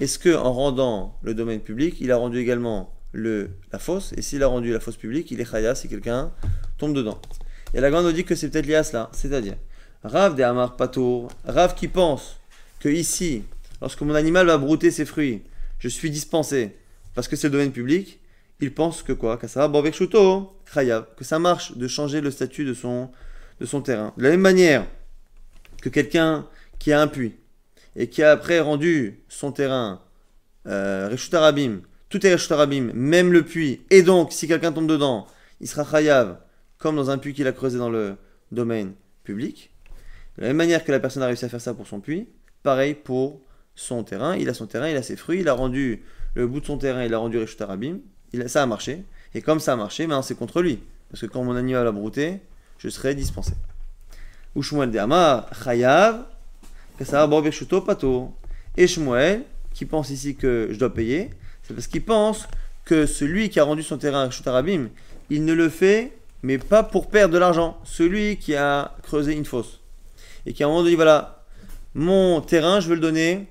[0.00, 4.12] Est-ce que en rendant le domaine public, il a rendu également le, la fosse?
[4.16, 6.30] Et s'il a rendu la fosse publique, il est chaya si quelqu'un
[6.78, 7.20] tombe dedans.
[7.74, 9.10] Et la grande nous dit que c'est peut-être lié à cela.
[9.12, 9.56] C'est-à-dire,
[10.04, 12.38] Rav de Amar Patour, Rav qui pense
[12.78, 13.42] que ici,
[13.80, 15.42] lorsque mon animal va brouter ses fruits,
[15.80, 16.76] je suis dispensé
[17.14, 18.20] parce que c'est le domaine public,
[18.60, 19.36] il pense que quoi?
[19.36, 19.68] Que ça
[21.40, 23.10] marche de changer le statut de son,
[23.60, 24.12] de son terrain.
[24.16, 24.86] De la même manière
[25.82, 26.46] que quelqu'un
[26.78, 27.34] qui a un puits
[27.98, 30.00] et qui a après rendu son terrain
[30.66, 31.14] euh,
[32.08, 35.26] tout est Reshut Arabim, même le puits, et donc si quelqu'un tombe dedans,
[35.60, 36.38] il sera Chayav
[36.78, 38.16] comme dans un puits qu'il a creusé dans le
[38.52, 39.70] domaine public.
[40.36, 42.28] De la même manière que la personne a réussi à faire ça pour son puits,
[42.62, 43.40] pareil pour
[43.74, 44.36] son terrain.
[44.36, 46.78] Il a son terrain, il a ses fruits, il a rendu le bout de son
[46.78, 47.98] terrain, il a rendu Reshut Arabim,
[48.46, 49.04] ça a marché.
[49.34, 50.78] Et comme ça a marché, maintenant c'est contre lui.
[51.10, 52.40] Parce que quand mon animal a brouté,
[52.78, 53.52] je serai dispensé.
[54.54, 56.24] Ou Shmuel de Amar, Chayav.
[58.76, 61.30] Et Shmuel, qui pense ici que je dois payer,
[61.62, 62.48] c'est parce qu'il pense
[62.84, 64.88] que celui qui a rendu son terrain à Shutarabim,
[65.30, 67.78] il ne le fait, mais pas pour perdre de l'argent.
[67.84, 69.80] Celui qui a creusé une fosse.
[70.46, 71.44] Et qui a un moment donné, voilà,
[71.94, 73.46] mon terrain, je veux le donner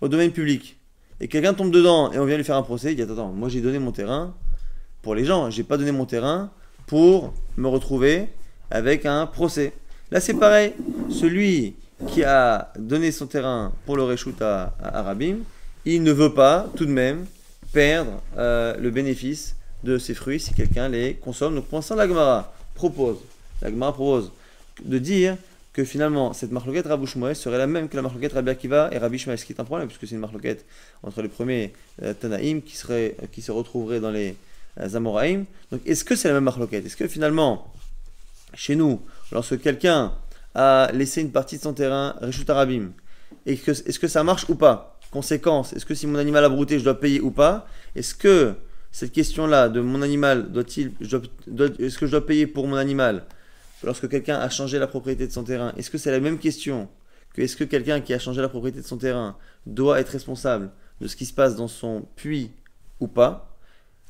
[0.00, 0.76] au domaine public.
[1.20, 3.48] Et quelqu'un tombe dedans et on vient lui faire un procès, il dit attends, moi
[3.48, 4.34] j'ai donné mon terrain
[5.00, 6.50] pour les gens, j'ai pas donné mon terrain
[6.86, 8.28] pour me retrouver
[8.70, 9.72] avec un procès.
[10.10, 10.74] Là c'est pareil,
[11.10, 11.76] celui
[12.08, 15.38] qui a donné son terrain pour le reshoot à, Arabim,
[15.84, 17.26] il ne veut pas tout de même
[17.72, 21.54] perdre euh, le bénéfice de ses fruits si quelqu'un les consomme.
[21.54, 23.18] Donc pour l'instant, la Gemara propose,
[23.62, 24.32] la Gemara propose
[24.84, 25.36] de dire
[25.72, 29.18] que finalement cette marloquette Shmuel serait la même que la marloquette Rabbi Akiva et Rabbi
[29.18, 30.64] Shmuel, ce qui est un problème puisque c'est une marloquette
[31.02, 34.36] entre les premiers euh, Tanaïm qui, serait, qui se retrouveraient dans les
[34.78, 35.44] euh, Amoraïm.
[35.70, 36.86] Donc est-ce que c'est la même marloquette?
[36.86, 37.72] Est-ce que finalement,
[38.54, 39.00] chez nous,
[39.32, 40.12] lorsque quelqu'un
[40.54, 42.92] a laissé une partie de son terrain Rishut Arabim,
[43.46, 44.98] est-ce que ça marche ou pas?
[45.10, 47.66] Conséquence, est-ce que si mon animal a brouté, je dois payer ou pas?
[47.94, 48.54] Est-ce que
[48.90, 53.24] cette question-là de mon animal, doit-il, est-ce que je dois payer pour mon animal
[53.82, 56.88] lorsque quelqu'un a changé la propriété de son terrain, est-ce que c'est la même question
[57.34, 59.36] que est-ce que quelqu'un qui a changé la propriété de son terrain
[59.66, 62.52] doit être responsable de ce qui se passe dans son puits
[63.00, 63.56] ou pas?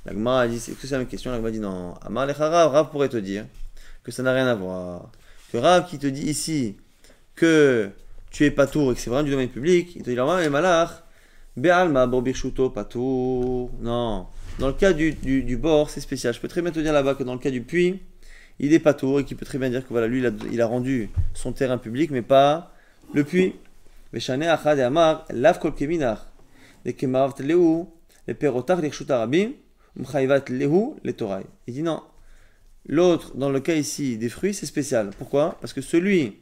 [0.05, 1.31] L'agma a dit, est-ce que c'est la même question.
[1.31, 1.95] L'agma dit non.
[2.03, 3.47] Amar Rav pourrait te dire
[4.03, 5.11] que ça n'a rien à voir.
[5.59, 6.77] Rav qui te dit ici
[7.35, 7.91] que
[8.31, 10.49] tu es patour et que c'est vraiment du domaine public, il te dit là, mais
[10.49, 10.91] malach,
[11.57, 13.71] be'alma pas patour.
[13.81, 14.27] Non.
[14.59, 16.35] Dans le cas du, du bord, c'est spécial.
[16.35, 18.01] Je peux très bien te dire là-bas que dans le cas du puits,
[18.59, 20.67] il est pas tour et qui peut très bien dire que voilà, lui, il a,
[20.67, 22.73] rendu son terrain public, mais pas
[23.13, 23.55] le puits.
[31.67, 32.03] Il dit non.
[32.87, 35.11] L'autre, dans le cas ici des fruits, c'est spécial.
[35.17, 35.57] Pourquoi?
[35.61, 36.39] Parce que celui,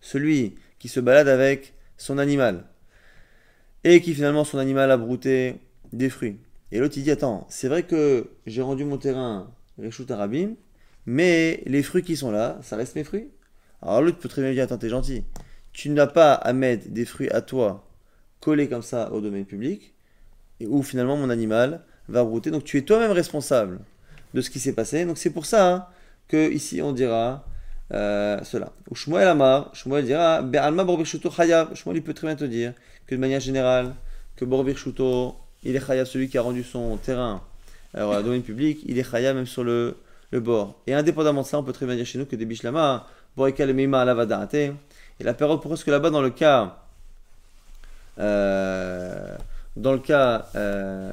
[0.00, 2.64] celui qui se balade avec son animal
[3.84, 5.56] et qui finalement son animal a brouté
[5.92, 6.38] des fruits.
[6.72, 10.54] Et l'autre il dit attends, c'est vrai que j'ai rendu mon terrain Reshut Arabim,
[11.06, 13.28] mais les fruits qui sont là, ça reste mes fruits?
[13.82, 15.24] Alors l'autre peut très bien dire, attends, t'es gentil.
[15.72, 17.88] Tu n'as pas à mettre des fruits à toi
[18.40, 19.94] collés comme ça au domaine public,
[20.60, 22.50] et où finalement mon animal va brouter.
[22.50, 23.80] Donc tu es toi-même responsable
[24.34, 25.04] de ce qui s'est passé.
[25.06, 25.86] Donc c'est pour ça hein,
[26.28, 27.46] que ici on dira
[27.92, 28.72] euh, cela.
[28.90, 31.74] Ou Shmuel Amar, Shmuel dira, Be'alma Borbirshuto Chayav.
[31.74, 32.74] Shmuel il peut très bien te dire
[33.06, 33.94] que de manière générale,
[34.36, 37.42] que Borbirshuto, il est Chayav, celui qui a rendu son terrain
[37.96, 39.96] alors, domaine public, il est Chayav même sur le
[40.34, 40.80] le bord.
[40.88, 43.64] Et indépendamment de ça, on peut très bien dire chez nous que des bishlama, borika
[43.66, 44.74] le mima Et
[45.20, 46.78] la période, est-ce que là-bas, dans le cas,
[48.18, 49.36] euh,
[49.76, 51.12] dans le cas euh,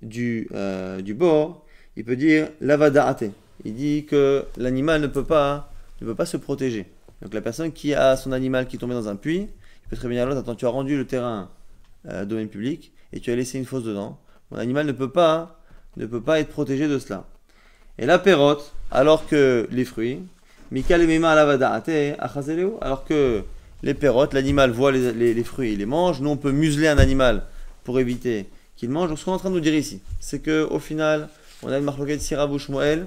[0.00, 1.66] du, euh, du bord,
[1.96, 3.24] il peut dire lavadaate.
[3.64, 6.86] Il dit que l'animal ne peut pas, ne peut pas se protéger.
[7.20, 9.96] Donc la personne qui a son animal qui est tombé dans un puits, il peut
[9.96, 11.48] très bien dire l'autre, attends, tu as rendu le terrain
[12.04, 14.18] domaine public et tu as laissé une fosse dedans.
[14.50, 15.60] Mon animal ne peut pas,
[15.96, 17.24] ne peut pas être protégé de cela.
[17.98, 20.20] Et la pérote, alors que les fruits,
[22.80, 23.42] alors que
[23.82, 27.44] les pérotes, l'animal voit les, fruits et les mange, nous on peut museler un animal
[27.84, 29.10] pour éviter qu'il mange.
[29.10, 31.28] Donc ce qu'on est en train de nous dire ici, c'est que au final,
[31.62, 33.06] on a une marloquette Sirabouch Moël.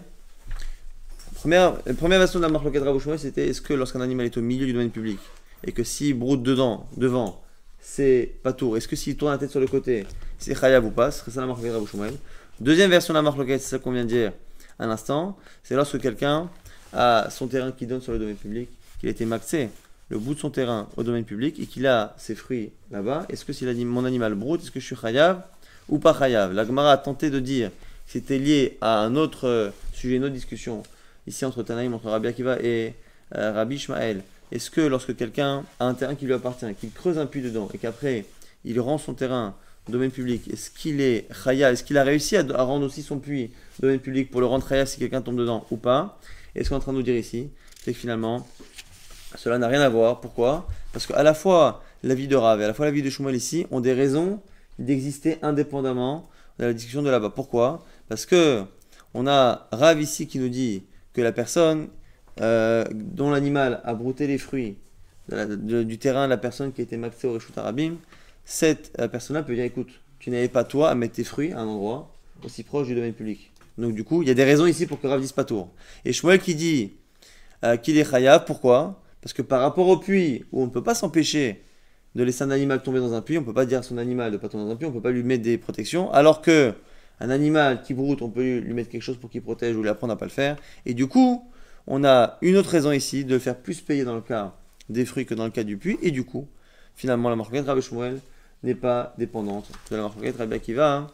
[1.35, 4.37] Première, la première version de la marloquette Rabouch Moël, c'était est-ce que lorsqu'un animal est
[4.37, 5.19] au milieu du domaine public
[5.63, 7.43] et que s'il broute dedans, devant,
[7.79, 8.77] c'est pas tour.
[8.77, 10.05] Est-ce que s'il tourne la tête sur le côté,
[10.39, 11.11] c'est Chayav ou pas?
[11.11, 12.13] C'est ça la marloquette Rabouch Moël.
[12.59, 14.31] Deuxième version de la marloquette, c'est ça qu'on vient de dire
[14.79, 16.49] un instant, c'est lorsque quelqu'un
[16.93, 19.69] a son terrain qui donne sur le domaine public, qu'il a été maxé
[20.09, 23.43] le bout de son terrain au domaine public et qu'il a ses fruits là-bas, est-ce
[23.45, 25.41] que dit mon animal broute, est-ce que je suis chayav
[25.89, 27.71] ou pas chayav La Gemara a tenté de dire
[28.07, 30.83] c'était lié à un autre euh, sujet, une autre discussion,
[31.27, 32.93] ici entre Tanaïm, entre Rabbi Akiva et
[33.35, 34.23] euh, Rabbi Ishmael.
[34.51, 37.67] Est-ce que lorsque quelqu'un a un terrain qui lui appartient, qu'il creuse un puits dedans
[37.73, 38.25] et qu'après
[38.63, 39.55] il rend son terrain
[39.89, 43.51] domaine public, est-ce qu'il est chayav Est-ce qu'il a réussi à, rendre aussi son puits
[43.79, 46.19] domaine public pour le rendre chayav si quelqu'un tombe dedans ou pas?
[46.55, 47.49] Et ce qu'on est en train de nous dire ici,
[47.83, 48.47] c'est que finalement,
[49.35, 50.21] cela n'a rien à voir.
[50.21, 50.67] Pourquoi?
[50.93, 53.09] Parce qu'à la fois la vie de Rav et à la fois la vie de
[53.09, 54.39] Shumal ici ont des raisons
[54.79, 57.31] d'exister indépendamment de la discussion de là-bas.
[57.31, 57.83] Pourquoi?
[58.09, 58.63] Parce que
[59.13, 61.87] on a Rav ici qui nous dit que la personne
[62.41, 64.77] euh, dont l'animal a brouté les fruits
[65.29, 67.95] du terrain, la personne qui a été maxée au Reshut Arabim,
[68.43, 69.89] cette personne-là peut dire écoute,
[70.19, 72.11] tu n'avais pas toi à mettre tes fruits à un endroit
[72.43, 73.51] aussi proche du domaine public.
[73.77, 75.69] Donc du coup, il y a des raisons ici pour que Rav dise pas tour.
[76.05, 76.93] Et Shmuel qui dit
[77.63, 79.01] euh, qu'il est chayav, pourquoi?
[79.21, 81.63] Parce que par rapport au puits, où on ne peut pas s'empêcher
[82.13, 83.97] de laisser un animal tomber dans un puits, on ne peut pas dire à son
[83.97, 86.11] animal de pas tomber dans un puits, on ne peut pas lui mettre des protections,
[86.11, 86.73] alors que
[87.19, 89.89] un animal qui broute, on peut lui, mettre quelque chose pour qu'il protège ou lui
[89.89, 90.57] apprendre à pas le faire.
[90.85, 91.49] Et du coup,
[91.87, 94.53] on a une autre raison ici de le faire plus payer dans le cas
[94.89, 95.97] des fruits que dans le cas du puits.
[96.01, 96.47] Et du coup,
[96.95, 98.19] finalement, la marquette Rabbi Shmuel
[98.63, 101.07] n'est pas dépendante de la marquette Rabbi Akiva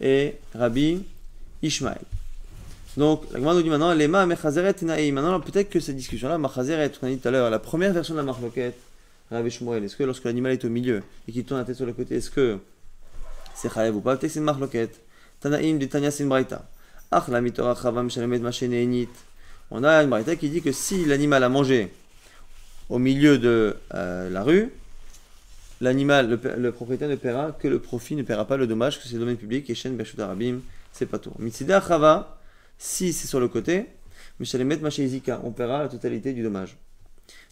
[0.00, 1.02] et Rabbi
[1.62, 1.98] Ishmael.
[2.96, 5.10] Donc, la Gemara nous dit maintenant, les ma mechazeret naï.
[5.10, 8.14] Maintenant, peut-être que cette discussion-là, machazeret, qu'on a dit tout à l'heure, la première version
[8.14, 8.78] de la marloquette,
[9.30, 11.86] Rabbi Shmuel, est-ce que lorsque l'animal est au milieu et qu'il tourne la tête sur
[11.86, 12.58] le côté, est-ce que
[13.54, 14.12] c'est chayev ou pas?
[14.12, 15.00] Peut-être que c'est une marloquette.
[17.10, 18.40] Ach la shalemet.
[19.70, 21.92] On a une braïta qui dit que si l'animal a mangé
[22.88, 24.70] au milieu de euh, la rue,
[25.80, 29.14] l'animal, le, propriétaire ne paiera que le profit, ne paiera pas le dommage, que c'est
[29.14, 30.60] le domaine public, et Shen Beshut Arabim,
[30.92, 31.32] c'est pas tout.
[31.38, 32.38] Mitzideh Chava,
[32.78, 33.86] si c'est sur le côté,
[34.38, 36.76] Mishalemet Macheizika, on paiera la totalité du dommage.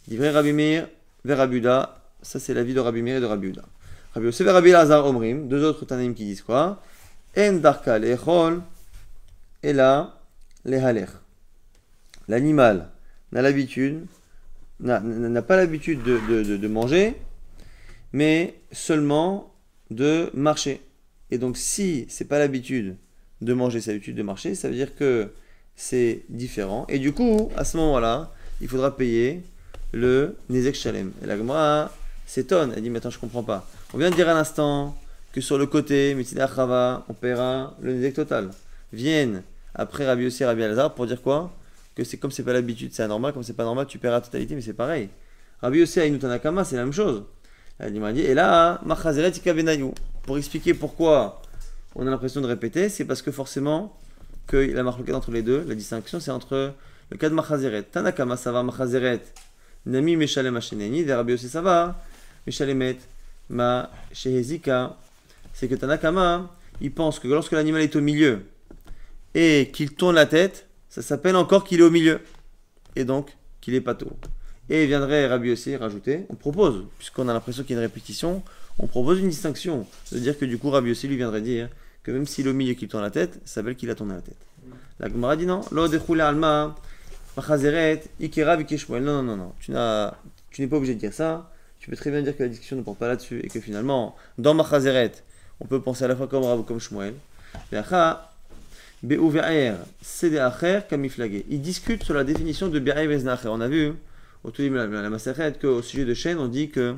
[0.07, 0.89] Divrei Rabbi Meir,
[1.25, 3.63] vers Rabuda, ça c'est l'avis de Rabbi Meir et de Rabuda.
[4.15, 6.83] Rabbi Yosef et Rabbi Lazar Omrim, deux autres Tanaïm qui disent quoi?
[7.37, 7.99] En Darka
[9.63, 10.19] et là.
[12.29, 12.89] L'animal
[13.33, 14.07] n'a l'habitude,
[14.81, 17.17] n'a- pas l'habitude de, de- de- de manger,
[18.13, 19.53] mais seulement
[19.91, 20.81] de marcher.
[21.31, 22.97] Et donc, si c'est pas l'habitude
[23.41, 25.33] de manger, c'est l'habitude de marcher, ça veut dire que
[25.75, 26.87] c'est différent.
[26.89, 29.43] Et du coup, à ce moment-là, il faudra payer
[29.93, 31.13] le Nezek Shalem.
[31.23, 31.91] Et la Gemara
[32.27, 33.69] s'étonne, elle dit, mais attends, je comprends pas.
[33.95, 34.97] On vient de dire à l'instant
[35.33, 38.51] que sur le côté, on paiera le Nezek total.
[38.93, 39.43] Viennent
[39.75, 41.51] après Rabbi Yossi et Rabbi Alazar pour dire quoi?
[41.95, 44.21] Que c'est comme c'est pas l'habitude, c'est anormal, comme c'est pas normal, tu paieras la
[44.21, 45.09] totalité, mais c'est pareil.
[45.61, 47.25] Rabbi Yossi et Inutanakama, c'est la même chose.
[47.81, 48.81] Et là.
[50.23, 51.43] Pour expliquer pourquoi
[51.95, 53.99] on a l'impression de répéter, c'est parce que forcément,
[54.47, 56.75] que la marque entre les deux, la distinction, c'est entre
[57.11, 57.83] le cas de Machazeret.
[57.85, 59.23] Tanakama, ça va, Machazeret.
[59.87, 62.01] Nami Meshalem Hasheneni, et Rabbi Yossi, ça va.
[62.47, 62.99] Meshalemet,
[63.49, 64.97] Ma Shehezika.
[65.53, 68.47] C'est que Tanakama, il pense que lorsque l'animal est au milieu
[69.35, 72.21] et qu'il tourne la tête, ça s'appelle encore qu'il est au milieu.
[72.97, 74.17] Et donc, qu'il est tôt.
[74.69, 78.43] Et viendrait Rabbi aussi rajouter, on propose, puisqu'on a l'impression qu'il y a une répétition,
[78.79, 79.87] on propose une distinction.
[80.11, 81.69] De dire que du coup, Rabbi aussi lui viendrait dire
[82.03, 84.15] que même s'il est au milieu qu'il tourne la tête, ça s'appelle qu'il a tourné
[84.15, 84.37] la tête.
[84.99, 85.63] La Gemara dit non,
[86.21, 86.77] alma,
[88.21, 88.57] ikera.
[88.57, 89.73] Non, non, non, non, tu
[90.51, 91.51] tu n'es pas obligé de dire ça.
[91.79, 94.15] Tu peux très bien dire que la discussion ne porte pas là-dessus et que finalement,
[94.39, 95.13] dans machazeret,
[95.63, 97.15] on peut penser à la fois comme Rav ou comme Shmuel.
[101.49, 103.49] Ils discutent sur la définition de Be'er Veznacher.
[103.49, 103.93] On a vu
[104.45, 104.79] au tout début
[105.61, 106.95] qu'au sujet de chêne, on dit que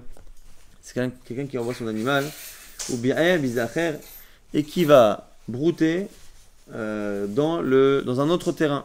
[0.82, 0.94] c'est
[1.26, 2.24] quelqu'un qui envoie son animal,
[2.90, 3.92] ou Be'er Bizacher,
[4.52, 6.08] et qui va brouter
[6.74, 8.84] euh, dans, le, dans un autre terrain.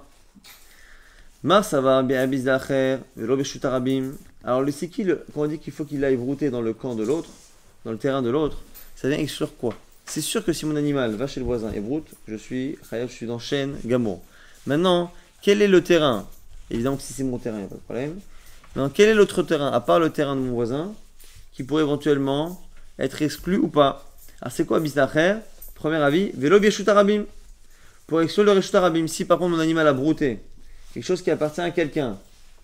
[4.43, 4.71] Alors, le
[5.03, 7.29] le- quand on dit qu'il faut qu'il aille brouter dans le camp de l'autre,
[7.85, 8.57] dans le terrain de l'autre,
[8.99, 9.73] ça vient exclure quoi?
[10.05, 13.07] C'est sûr que si mon animal va chez le voisin et broute, je suis je
[13.07, 14.21] suis dans chêne, gamour.
[14.65, 16.27] Maintenant, quel est le terrain?
[16.69, 18.19] Évidemment que si c'est mon terrain, il n'y a pas de problème.
[18.75, 20.93] Maintenant, quel est l'autre terrain, à part le terrain de mon voisin,
[21.53, 22.61] qui pourrait éventuellement
[22.97, 24.05] être exclu ou pas?
[24.41, 25.37] Alors, c'est quoi Bistacher
[25.75, 27.23] Premier avis, vélo bieshutarabim.
[28.05, 30.39] Pour exclure le reshutarabim, si par contre mon animal a brouté,
[30.93, 32.17] quelque chose qui appartient à quelqu'un,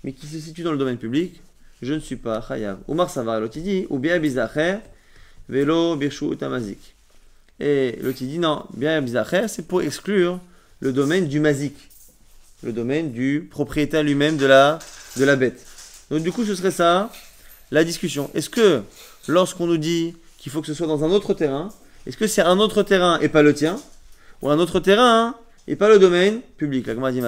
[0.03, 1.41] mais qui se situe dans le domaine public,
[1.81, 2.79] je ne suis pas Chayav.
[2.89, 4.79] Omar Savar, l'autre dit, ou bien Bistacher,
[5.49, 6.95] vélo bieshut amazik.
[7.59, 10.39] Et l'autre il dit non, bien bizacher, c'est pour exclure
[10.79, 11.75] le domaine du mazik,
[12.63, 14.79] le domaine du propriétaire lui-même de la,
[15.17, 15.65] de la bête.
[16.09, 17.11] Donc du coup, ce serait ça
[17.71, 18.29] la discussion.
[18.33, 18.81] Est-ce que
[19.27, 21.69] lorsqu'on nous dit qu'il faut que ce soit dans un autre terrain,
[22.05, 23.79] est-ce que c'est un autre terrain et pas le tien
[24.41, 25.35] Ou un autre terrain
[25.67, 26.85] et pas le domaine public?
[26.85, 27.21] La Gemara dit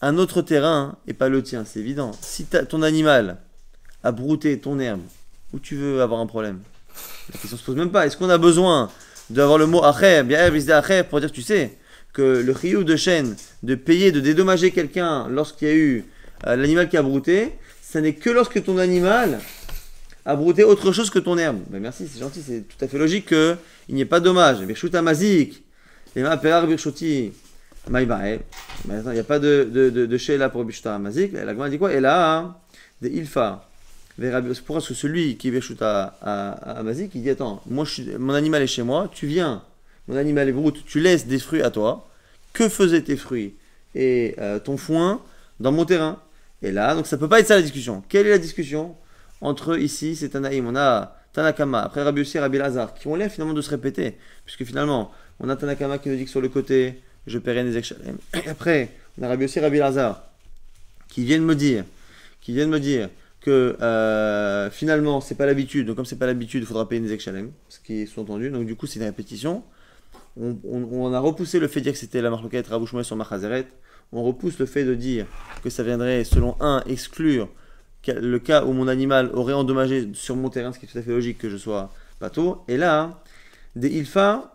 [0.00, 2.10] un autre terrain et pas le tien, c'est évident.
[2.20, 3.36] Si ton animal
[4.02, 5.02] a brouté ton herbe,
[5.52, 6.58] où tu veux avoir un problème
[7.32, 8.06] La question se pose même pas.
[8.06, 8.90] Est-ce qu'on a besoin
[9.30, 11.78] d'avoir le mot acher, bien acher, pour dire, tu sais,
[12.12, 16.04] que le riou de chêne, de payer, de dédommager quelqu'un lorsqu'il y a eu
[16.46, 19.38] euh, l'animal qui a brouté, ça n'est que lorsque ton animal
[20.24, 21.60] a brouté autre chose que ton herbe.
[21.68, 23.56] Ben merci, c'est gentil, c'est tout à fait logique qu'il
[23.90, 24.60] n'y ait pas de dommage.
[24.60, 25.62] Birshut amazik,
[26.14, 27.32] les maperar birshuti,
[27.88, 28.40] maïbael.
[28.86, 31.32] Mais attends, il n'y a pas de, de, de, de chez là pour Birshut amazik.
[31.32, 31.92] La Gemara dit quoi?
[31.92, 32.60] Et là,
[33.00, 33.68] des ilfa.
[34.16, 37.90] Pourquoi est-ce que celui qui est à, à, à Amazik, il dit Attends, moi, je
[37.90, 39.62] suis, mon animal est chez moi, tu viens,
[40.08, 42.08] mon animal est broute, tu laisses des fruits à toi.
[42.52, 43.54] Que faisaient tes fruits
[43.94, 45.22] et euh, ton foin
[45.58, 46.18] dans mon terrain
[46.62, 48.02] Et là, donc ça peut pas être ça la discussion.
[48.08, 48.94] Quelle est la discussion
[49.40, 53.30] entre ici, c'est Tanaïm, on a Tanakama, après Rabbi Yossi Rabbi Lazar, qui ont l'air
[53.30, 56.48] finalement de se répéter, puisque finalement, on a Tanakama qui nous dit que sur le
[56.48, 58.18] côté, je paierai des Shalem.
[58.34, 60.22] Et après, on a Rabbi Yossi Rabbi Lazar,
[61.08, 61.84] qui viennent me dire,
[62.40, 63.08] qui viennent me dire
[63.42, 67.18] que euh, finalement, c'est pas l'habitude, donc comme c'est pas l'habitude, il faudra payer des
[67.18, 69.64] Shalem, ce qui est sous-entendu, donc du coup, c'est une répétition.
[70.36, 73.66] on, a repoussé le fait de dire que c'était la marloquette Rabouchmoy sur Machazeret.
[74.12, 75.26] On repousse le fait de dire
[75.64, 77.48] que ça viendrait, selon un, exclure
[78.08, 81.02] le cas où mon animal aurait endommagé sur mon terrain, ce qui est tout à
[81.02, 82.64] fait logique que je sois pato.
[82.68, 83.22] Et là,
[83.76, 84.54] des Ilfa,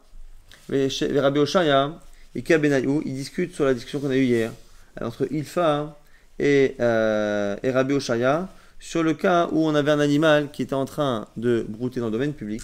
[0.69, 2.00] les Rabbi Oshaya
[2.36, 4.52] et Kabenayou, ils discutent sur la discussion qu'on a eue hier
[5.00, 5.97] entre Ilfa
[6.39, 10.73] et, euh, et Rabbi Oshaya sur le cas où on avait un animal qui était
[10.73, 12.61] en train de brouter dans le domaine public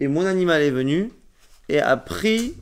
[0.00, 1.12] et mon animal est venu
[1.68, 2.54] et a pris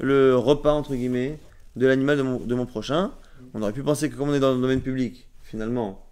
[0.00, 1.38] le repas entre guillemets
[1.76, 3.12] de l'animal de mon, prochain.
[3.54, 6.04] On aurait pu penser que comme on est dans le domaine public, finalement,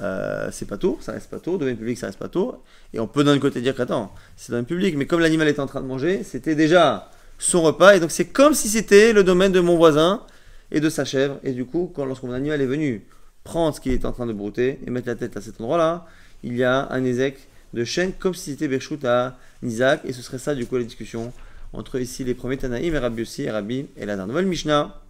[0.00, 2.62] euh, c'est pas tôt, ça reste pas tôt, domaine public ça reste pas tôt.
[2.92, 5.66] Et on peut d'un côté dire qu'attends, c'est domaine public, mais comme l'animal était en
[5.66, 9.52] train de manger, c'était déjà son repas, et donc c'est comme si c'était le domaine
[9.52, 10.22] de mon voisin
[10.70, 11.38] et de sa chèvre.
[11.42, 13.04] Et du coup, quand lorsque mon animal est venu
[13.44, 16.06] prendre ce qu'il était en train de brouter et mettre la tête à cet endroit-là,
[16.42, 17.38] il y a un ézec
[17.72, 20.84] de chêne comme si c'était Berchout à Isaac, et ce serait ça du coup la
[20.84, 21.32] discussion
[21.72, 25.00] entre ici les premiers Tanaïm et Rabbi aussi et et la nouvelle Mishnah.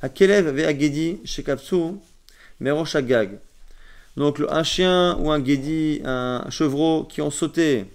[0.00, 2.00] À Kelev avait Agedi chez Kapsou,
[2.60, 2.96] Merosh.
[4.16, 7.86] Donc un chien ou un Gedi, un chevreau qui ont sauté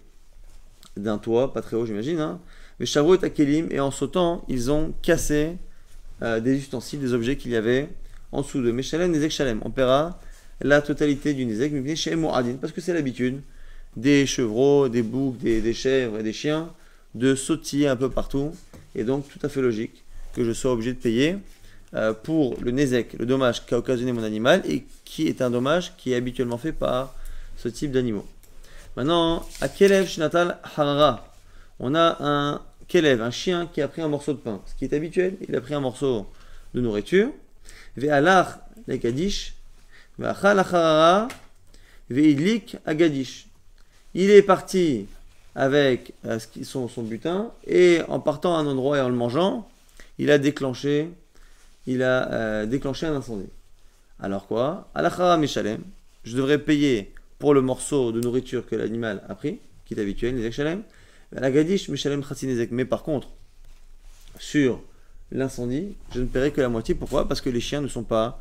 [0.97, 2.39] d'un toit, pas très haut j'imagine, hein,
[2.79, 5.57] mais Chavro et Akelim, et en sautant, ils ont cassé
[6.21, 7.89] euh, des ustensiles, des objets qu'il y avait
[8.31, 9.59] en dessous de Meshalem, Nezek Shalem.
[9.63, 10.19] On paiera
[10.61, 13.41] la totalité du Nezek, mais chez Moradin, parce que c'est l'habitude
[13.95, 16.71] des chevreaux, des boucs, des, des chèvres et des chiens
[17.15, 18.53] de sautiller un peu partout,
[18.95, 21.37] et donc tout à fait logique que je sois obligé de payer
[21.95, 25.95] euh, pour le Nezek, le dommage qu'a occasionné mon animal, et qui est un dommage
[25.97, 27.15] qui est habituellement fait par
[27.57, 28.25] ce type d'animaux.
[28.95, 31.33] Maintenant, à Kelev Shinatal Harara,
[31.79, 34.61] on a un Kelev, un chien qui a pris un morceau de pain.
[34.65, 36.27] Ce qui est habituel, il a pris un morceau
[36.73, 37.31] de nourriture.
[37.97, 39.53] Ve'alach lekadish,
[40.17, 41.27] ve'achal acharara,
[42.09, 43.47] ve'idlik agadish.
[44.13, 45.07] Il est parti
[45.55, 49.69] avec euh, son, son butin, et en partant à un endroit et en le mangeant,
[50.17, 51.09] il a déclenché,
[51.85, 53.49] il a euh, déclenché un incendie.
[54.19, 54.89] Alors quoi?
[54.95, 55.81] Alachara Meshalem,
[56.23, 60.35] je devrais payer pour le morceau de nourriture que l'animal a pris, qui est habituel,
[60.35, 60.83] les Shalem.
[61.31, 63.29] Mais par contre,
[64.37, 64.81] sur
[65.31, 66.95] l'incendie, je ne paierai que la moitié.
[66.95, 67.27] Pourquoi?
[67.27, 68.39] Parce que les chiens ne sont pas,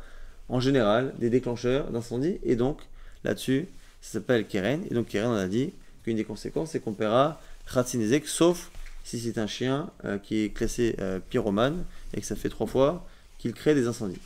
[0.49, 2.37] en général, des déclencheurs d'incendie.
[2.43, 2.79] Et donc,
[3.23, 3.67] là-dessus,
[4.01, 4.81] ça s'appelle Keren.
[4.89, 5.71] Et donc, Keren, on a dit
[6.03, 7.39] qu'une des conséquences, c'est qu'on paiera
[7.73, 8.71] Khatsinezek, sauf
[9.03, 12.67] si c'est un chien euh, qui est classé euh, pyromane et que ça fait trois
[12.67, 13.05] fois
[13.37, 14.19] qu'il crée des incendies.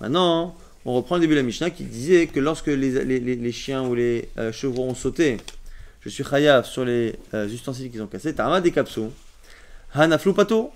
[0.00, 3.52] Maintenant, on reprend le début de la Mishnah qui disait que lorsque les, les- les-
[3.52, 5.38] chiens ou les euh, chevaux ont sauté,
[6.00, 9.10] je suis chayav sur les euh, ustensiles qu'ils ont cassés, Tarama des kapsou,
[9.92, 10.70] Hanaflu pato.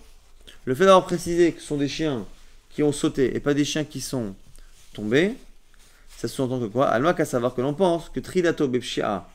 [0.64, 2.24] Le fait d'avoir précisé que ce sont des chiens
[2.70, 4.34] qui ont sauté et pas des chiens qui sont
[4.92, 5.34] tombés,
[6.16, 6.88] ça sous-entend que quoi?
[6.88, 9.26] Alma qu'à savoir que l'on pense que Tridato Bepshia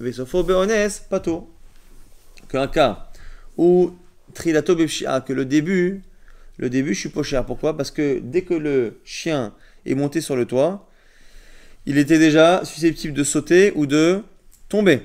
[0.00, 1.48] Vesofo Beones Pato.
[2.48, 3.10] Qu'un cas
[3.56, 3.92] où
[4.34, 6.02] Tridato Bepshia, que le début,
[6.56, 7.46] le début je suis cher.
[7.46, 7.76] Pourquoi?
[7.76, 9.54] Parce que dès que le chien
[9.86, 10.88] est monté sur le toit,
[11.86, 14.22] il était déjà susceptible de sauter ou de
[14.68, 15.02] tomber.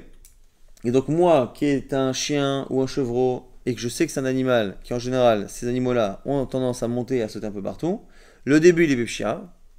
[0.83, 4.13] Et donc moi, qui est un chien ou un chevreau, et que je sais que
[4.13, 7.47] c'est un animal, qui en général, ces animaux-là ont tendance à monter et à sauter
[7.47, 8.01] un peu partout,
[8.45, 9.23] le début il est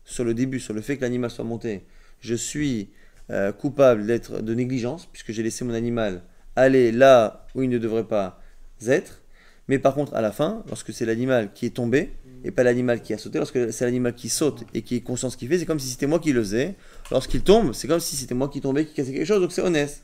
[0.05, 1.87] sur le début, sur le fait que l'animal soit monté,
[2.21, 2.91] je suis
[3.31, 6.21] euh, coupable d'être de négligence, puisque j'ai laissé mon animal
[6.55, 8.43] aller là où il ne devrait pas
[8.87, 9.23] être.
[9.69, 12.13] Mais par contre, à la fin, lorsque c'est l'animal qui est tombé,
[12.45, 15.29] et pas l'animal qui a sauté, lorsque c'est l'animal qui saute et qui est conscient
[15.29, 16.75] de ce qu'il fait, c'est comme si c'était moi qui le faisais.
[17.11, 19.63] Lorsqu'il tombe, c'est comme si c'était moi qui tombais, qui cassait quelque chose, donc c'est
[19.63, 20.03] honnête.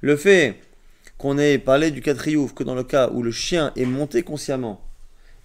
[0.00, 0.60] Le fait
[1.18, 4.80] qu'on ait parlé du triomphe que dans le cas où le chien est monté consciemment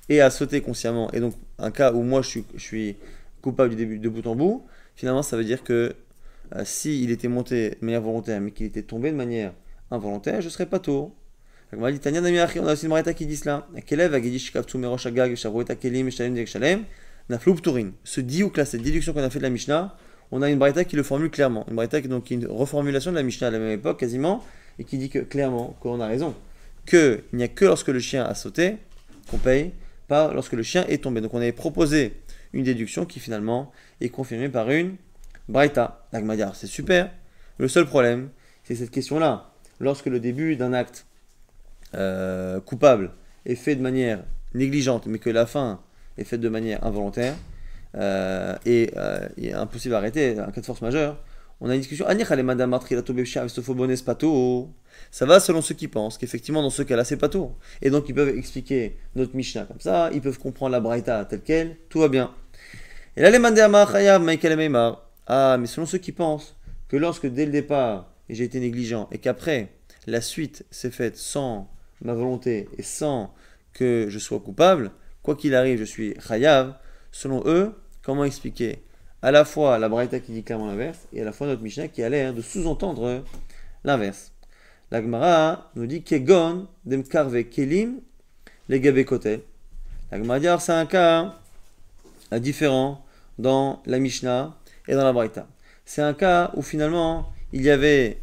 [0.10, 2.98] et a sauté consciemment, et donc un cas où moi je suis,
[3.42, 5.96] coupable du début de bout en bout, finalement ça veut dire que
[6.56, 9.54] euh, s'il était monté de manière volontaire mais qu'il était tombé de manière
[9.90, 11.16] involontaire, je serais pas tôt.
[11.74, 11.92] On a
[12.74, 13.66] aussi une marita qui dit cela.
[18.04, 19.96] Ce diouk là, cette déduction qu'on a fait de la Mishnah,
[20.32, 21.66] on a une braïta qui le formule clairement.
[21.70, 24.44] Une braïta qui donc une reformulation de la Mishnah à la même époque quasiment,
[24.82, 26.34] et qui dit que clairement qu'on a raison.
[26.88, 28.78] Que il n'y a que lorsque le chien a sauté
[29.30, 29.74] qu'on paye,
[30.08, 31.22] pas lorsque le chien est tombé.
[31.22, 32.20] Donc on avait proposé
[32.51, 34.95] une déduction qui finalement est confirmée par une
[35.47, 36.08] braïta.
[36.12, 37.12] L'agmadiar, c'est super.
[37.60, 38.30] Le seul problème,
[38.64, 39.51] c'est cette question-là.
[39.80, 41.06] Lorsque le début d'un acte
[41.93, 43.12] euh, coupable
[43.45, 44.24] est fait de manière
[44.56, 45.80] négligente, mais que la fin
[46.18, 47.36] est faite de manière involontaire,
[47.95, 51.20] euh, et euh, il est impossible d'arrêter, un cas de force majeure,
[51.62, 52.05] on a une discussion.
[55.12, 57.51] Ça va selon ceux qui pensent qu'effectivement dans ce cas-là c'est pas tout.
[57.82, 61.41] Et donc ils peuvent expliquer notre Mishnah comme ça, ils peuvent comprendre la Braïta telle
[61.41, 62.34] quelle, tout va bien.
[63.16, 63.38] Et là les.
[65.28, 66.55] Ah, mais selon ceux qui pensent
[66.88, 69.70] que lorsque dès le départ j'ai été négligent et qu'après
[70.07, 71.70] la suite s'est faite sans
[72.01, 73.34] ma volonté et sans
[73.74, 74.91] que je sois coupable,
[75.22, 76.76] quoi qu'il arrive, je suis chayav.
[77.12, 78.82] Selon eux, comment expliquer
[79.22, 81.88] à la fois la Braïta qui dit clairement l'inverse et à la fois notre Mishnah
[81.88, 83.24] qui a l'air de sous-entendre
[83.84, 84.32] l'inverse.
[84.89, 88.01] La Gemara nous dit Kegon demkarve kelim
[88.67, 89.41] les kotel.
[90.11, 91.36] La Gemara dit c'est un cas
[92.34, 93.05] différent
[93.38, 94.57] dans la Mishnah
[94.88, 95.47] et dans la Braïta.
[95.86, 98.19] C'est un cas où finalement il y avait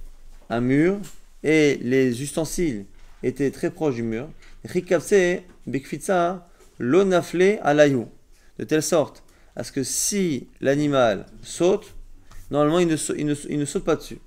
[0.51, 0.99] un mur
[1.43, 2.87] et les ustensiles
[3.23, 4.29] étaient très proches du mur.
[4.65, 8.09] Rikavse bekfitsa lonafle alayou.
[8.59, 9.23] De telle sorte
[9.59, 11.95] à ce que si l'animal saute,
[12.51, 14.21] normalement il ne, il ne, il ne saute pas dessus.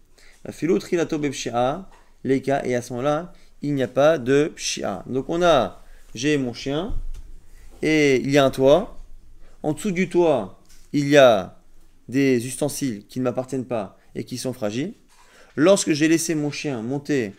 [0.44, 1.20] La philo trilato
[2.24, 5.04] les cas, et à ce moment-là, il n'y a pas de pshia.
[5.08, 6.94] Donc on a, j'ai mon chien,
[7.82, 8.98] et il y a un toit.
[9.64, 10.60] En dessous du toit,
[10.92, 11.58] il y a
[12.10, 14.94] des ustensiles qui ne m'appartiennent pas et qui sont fragiles.
[15.56, 17.34] Lorsque j'ai laissé mon chien monter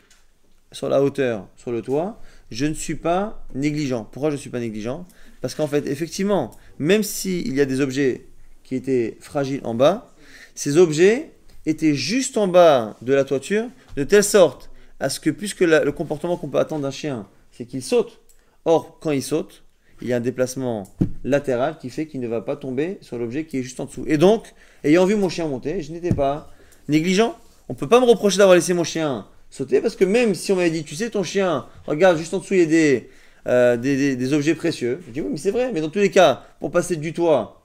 [0.71, 2.21] sur la hauteur, sur le toit,
[2.51, 4.05] je ne suis pas négligent.
[4.05, 5.07] Pourquoi je ne suis pas négligent?
[5.43, 8.27] Parce qu'en fait, effectivement, même s'il y a des objets
[8.65, 10.13] qui étaient fragiles en bas,
[10.55, 11.33] ces objets
[11.67, 13.67] étaient juste en bas de la toiture,
[13.97, 14.71] de telle sorte
[15.01, 18.21] à ce que, puisque le comportement qu'on peut attendre d'un chien, c'est qu'il saute,
[18.65, 19.63] or, quand il saute,
[20.01, 20.85] il y a un déplacement
[21.25, 24.05] latéral qui fait qu'il ne va pas tomber sur l'objet qui est juste en dessous.
[24.09, 24.53] Et donc,
[24.85, 26.51] ayant vu mon chien monter, je n'étais pas
[26.89, 27.39] négligent.
[27.69, 30.51] On ne peut pas me reprocher d'avoir laissé mon chien sauter parce que même si
[30.51, 33.11] on m'avait dit, tu sais, ton chien, regarde, juste en dessous, il y a des,
[33.47, 35.03] euh, des, objets précieux.
[35.07, 37.63] Je dis, oui, mais c'est vrai, mais dans tous les cas, pour passer du toit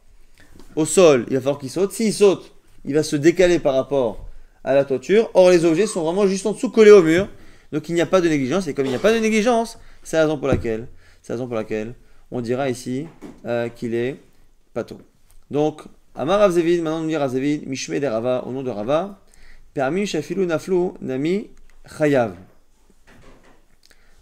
[0.76, 1.92] au sol, il va falloir qu'il saute.
[1.92, 2.54] S'il saute,
[2.86, 4.26] il va se décaler par rapport
[4.64, 5.30] à la toiture.
[5.34, 7.28] Or, les objets sont vraiment juste en dessous, collés au mur.
[7.72, 8.68] Donc, il n'y a pas de négligence.
[8.68, 10.88] Et comme il n'y a pas de négligence, c'est la raison pour laquelle,
[11.22, 11.94] c'est la raison pour laquelle
[12.32, 13.08] on dira ici
[13.46, 14.18] euh, qu'il est
[14.74, 15.00] pato.
[15.52, 15.84] Donc,
[16.16, 19.20] Amar Ravzevid, maintenant on dit Ravzevid, Mishme Rava, au nom de Rava,
[19.74, 21.50] permis Shafilu Naflu Nami
[21.98, 22.34] Chayav.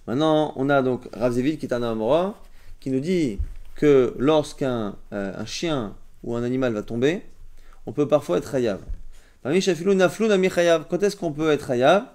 [0.08, 2.40] Maintenant, on a donc Ravzevid qui est un Amora,
[2.80, 3.40] qui nous dit
[3.76, 7.24] que lorsqu'un euh, un chien ou un animal va tomber,
[7.86, 8.80] on peut parfois être Chayav.
[9.42, 12.06] Parmi Shafilu Naflu Nami Chayav, quand est-ce qu'on peut être Chayav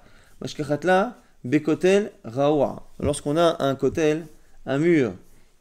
[0.40, 2.86] Mashkachatla Bekotel Raoua.
[3.00, 4.26] Lorsqu'on a un kotel,
[4.66, 5.14] un mur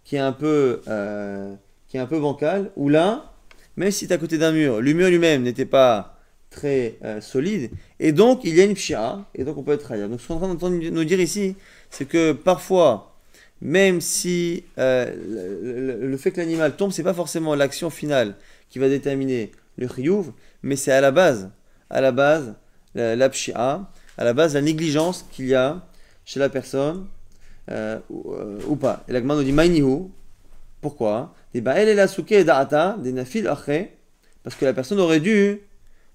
[0.03, 1.53] qui est un peu, euh,
[1.87, 3.33] qui est un peu bancal, où là,
[3.77, 6.17] même si tu à côté d'un mur, le mur lui-même n'était pas
[6.49, 9.83] très euh, solide, et donc il y a une pshia, et donc on peut être
[9.83, 10.07] raya.
[10.07, 11.55] Donc ce qu'on est en train de nous dire ici,
[11.89, 13.15] c'est que parfois,
[13.61, 18.35] même si euh, le, fait que l'animal tombe, c'est pas forcément l'action finale
[18.69, 20.31] qui va déterminer le chiyuv,
[20.63, 21.49] mais c'est à la base,
[21.89, 22.55] à la base,
[22.95, 25.85] la, à la base la négligence qu'il y a
[26.25, 27.07] chez la personne
[27.71, 29.03] euh, euh, ou, pas.
[29.07, 29.83] Et l'agma nous dit.
[30.81, 31.33] Pourquoi?
[31.53, 33.49] Des elle est la souke da'ata, des nafil
[34.43, 35.59] parce que la personne aurait dû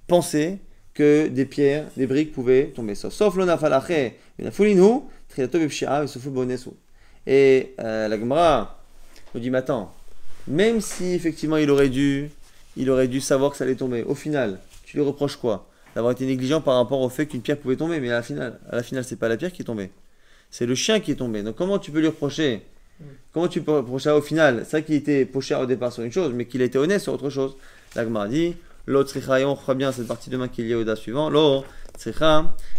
[0.06, 0.58] penser
[0.94, 2.94] que des pierres, des briques pouvaient tomber.
[2.94, 5.02] Sauf le nafal achre, bepshia,
[7.26, 8.78] et euh, la Gemara
[9.34, 9.94] nous dit, mais attends,
[10.46, 12.30] même si effectivement il aurait dû,
[12.76, 15.66] il aurait dû savoir que ça allait tomber, au final, tu lui reproches quoi?
[15.94, 18.58] D'avoir été négligent par rapport au fait qu'une pierre pouvait tomber, mais à la finale,
[18.68, 19.90] à la finale, c'est pas la pierre qui est tombée
[20.54, 21.42] c'est le chien qui est tombé.
[21.42, 22.62] Donc comment tu peux lui reprocher?
[23.32, 24.60] Comment tu peux reprocher au final?
[24.64, 27.12] C'est vrai qu'il était poché au départ sur une chose, mais qu'il été honnête sur
[27.12, 27.56] autre chose.
[27.96, 28.54] L'agma dit
[28.86, 31.28] L'autre on fera bien cette partie de main qu'il y a au da suivant.
[31.28, 31.66] L'autre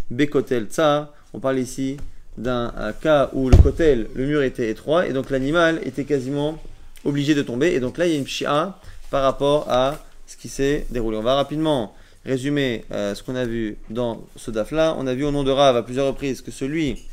[0.10, 1.14] bekotel tsa.
[1.34, 1.97] On parle ici
[2.38, 2.72] d'un
[3.02, 6.58] cas où le kotel, le mur était étroit, et donc l'animal était quasiment
[7.04, 7.74] obligé de tomber.
[7.74, 8.78] Et donc là, il y a une pshia
[9.10, 11.18] par rapport à ce qui s'est déroulé.
[11.18, 11.94] On va rapidement
[12.26, 14.96] résumer euh, ce qu'on a vu dans ce daf-là.
[14.98, 17.04] On a vu au nom de Rav à plusieurs reprises que celui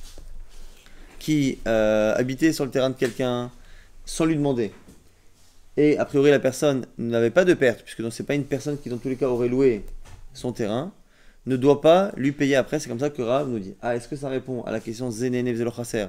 [1.19, 3.51] qui euh, habitait sur le terrain de quelqu'un
[4.05, 4.73] sans lui demander,
[5.77, 8.77] et a priori la personne n'avait pas de perte, puisque ce n'est pas une personne
[8.79, 9.85] qui dans tous les cas aurait loué
[10.35, 10.93] son terrain,
[11.47, 12.79] ne doit pas lui payer après.
[12.79, 13.75] C'est comme ça que Rav nous dit.
[13.83, 16.07] Ah, est-ce que ça répond à la question Zenene Vzelochaser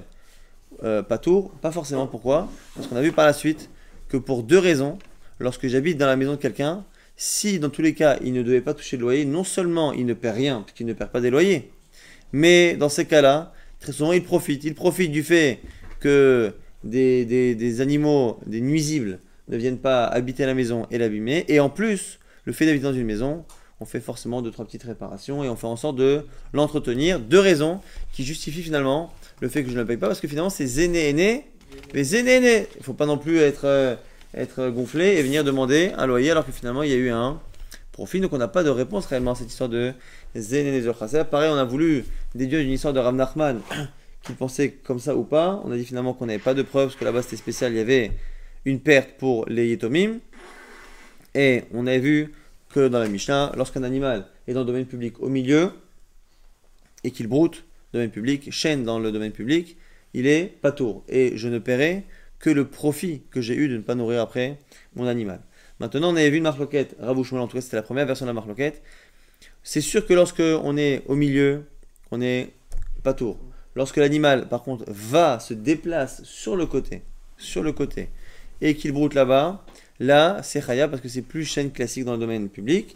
[0.82, 2.06] euh, Pas tour Pas forcément.
[2.06, 2.48] Pourquoi?
[2.74, 3.68] Parce qu'on a vu par la suite
[4.08, 4.98] que pour deux raisons,
[5.40, 6.84] lorsque j'habite dans la maison de quelqu'un,
[7.16, 10.06] si dans tous les cas il ne devait pas toucher de loyer, non seulement il
[10.06, 11.70] ne perd rien, puisqu'il ne perd pas des loyers,
[12.32, 14.64] mais dans ces cas-là, très souvent il profite.
[14.64, 15.60] Il profite du fait
[16.00, 16.52] que
[16.84, 21.44] des, des, animaux, des nuisibles, ne viennent pas habiter la maison et l'abîmer.
[21.48, 23.44] Et en plus, le fait d'habiter dans une maison,
[23.80, 27.18] on fait forcément deux, trois petites réparations et on fait en sorte de l'entretenir.
[27.18, 27.80] Deux raisons
[28.12, 30.66] qui justifient finalement le fait que je ne le paye pas parce que finalement c'est
[30.66, 31.50] zéné aîné.
[31.92, 33.96] Mais zéné aîné, il ne faut pas non plus être, euh,
[34.32, 37.40] être gonflé et venir demander un loyer alors que finalement il y a eu un
[37.92, 38.20] profit.
[38.20, 39.92] Donc on n'a pas de réponse réellement à cette histoire de
[41.30, 42.04] Pareil, on a voulu
[42.34, 43.60] déduire une histoire de Rav Nachman
[44.22, 45.60] qu'il pensait comme ça ou pas.
[45.64, 47.78] On a dit finalement qu'on n'avait pas de preuves parce que là-bas c'était spécial, il
[47.78, 48.12] y avait
[48.64, 50.18] une perte pour les Yetomim.
[51.34, 52.32] Et on a vu
[52.74, 55.70] que dans la Mishnah, lorsqu'un animal est dans le domaine public au milieu
[57.04, 59.76] et qu'il broute, domaine public, chaîne dans le domaine public,
[60.12, 61.04] il est pas tour.
[61.08, 62.02] Et je ne paierai
[62.40, 64.58] que le profit que j'ai eu de ne pas nourrir après
[64.96, 65.40] mon animal.
[65.78, 68.30] Maintenant, on avait vu une marloquette, Ravouchmol, en tout cas, c'était la première version de
[68.30, 68.82] la marloquette.
[69.62, 71.66] C'est sûr que lorsque on est au milieu,
[72.10, 72.54] on est
[73.04, 73.38] pas tour.
[73.76, 77.02] Lorsque l'animal, par contre, va, se déplace sur le côté,
[77.36, 78.08] sur le côté,
[78.60, 79.64] et qu'il broute là-bas,
[80.00, 82.94] là, c'est khaya parce que c'est plus chaîne classique dans le domaine public.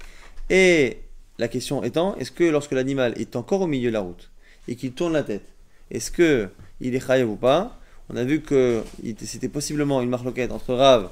[0.51, 0.99] Et
[1.39, 4.31] la question étant, est-ce que lorsque l'animal est encore au milieu de la route
[4.67, 5.47] et qu'il tourne la tête,
[5.91, 6.49] est-ce que
[6.81, 7.79] il est khaya ou pas?
[8.11, 8.83] On a vu que
[9.23, 11.11] c'était possiblement une marloquette entre Rav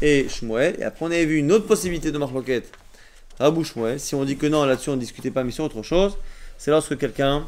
[0.00, 0.76] et Shmuel.
[0.78, 2.72] Et après, on avait vu une autre possibilité de marloquette,
[3.38, 4.00] Rav ou Shmuel.
[4.00, 6.16] Si on dit que non, là-dessus, on ne discutait pas, mais sur autre chose,
[6.56, 7.46] c'est lorsque quelqu'un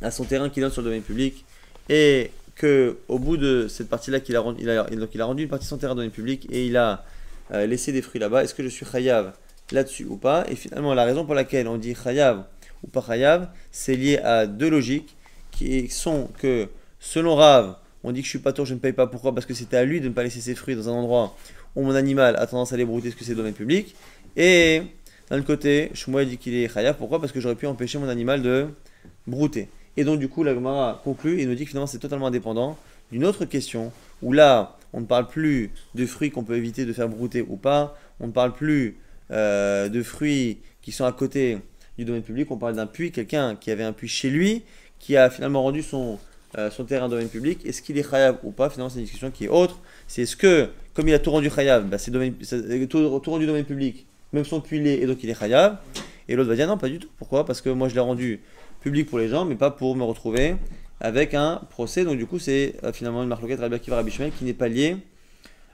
[0.00, 1.44] a son terrain qu'il donne sur le domaine public
[1.88, 5.44] et que au bout de cette partie-là, qu'il a, il a, donc il a rendu
[5.44, 7.04] une partie son dans le domaine public et il a
[7.52, 9.32] euh, laissé des fruits là-bas, est-ce que je suis chayav
[9.72, 10.44] là-dessus ou pas?
[10.48, 12.44] Et finalement, la raison pour laquelle on dit chayav
[12.84, 15.16] ou pas chayav, c'est lié à deux logiques
[15.50, 18.92] qui sont que selon Rav, on dit que je suis pas tour, je ne paye
[18.92, 19.06] pas.
[19.06, 19.34] Pourquoi?
[19.34, 21.36] Parce que c'était à lui de ne pas laisser ses fruits dans un endroit
[21.76, 23.94] où mon animal a tendance à les brouter, parce que c'est domaine public.
[24.36, 24.82] Et
[25.30, 26.96] d'un côté, Shmuel dit qu'il est chayav.
[26.96, 27.20] Pourquoi?
[27.20, 28.66] Parce que j'aurais pu empêcher mon animal de
[29.26, 29.68] brouter.
[29.96, 32.78] Et donc, du coup, la Gemara conclut et nous dit que finalement, c'est totalement indépendant
[33.10, 36.92] d'une autre question où là, on ne parle plus de fruits qu'on peut éviter de
[36.92, 38.96] faire brouter ou pas, on ne parle plus
[39.30, 41.58] euh, de fruits qui sont à côté
[41.98, 44.62] du domaine public, on parle d'un puits, quelqu'un qui avait un puits chez lui,
[44.98, 46.18] qui a finalement rendu son,
[46.58, 48.70] euh, son terrain domaine public, est-ce qu'il est chayav ou pas?
[48.70, 49.80] Finalement, c'est une discussion qui est autre.
[50.06, 53.64] C'est est-ce que, comme il a tout rendu chayav, bah, c'est tout, tout, rendu domaine
[53.64, 55.78] public, même son puits l'est, et donc il est chayav.
[56.28, 57.08] Et l'autre va dire non, pas du tout.
[57.18, 57.44] Pourquoi?
[57.44, 58.40] Parce que moi, je l'ai rendu
[58.82, 60.56] public pour les gens, mais pas pour me retrouver
[61.00, 62.04] avec un procès.
[62.04, 64.68] Donc du coup, c'est euh, finalement une marloquette Rabbi Akiva Rabbi Shmuel qui n'est pas
[64.68, 64.96] liée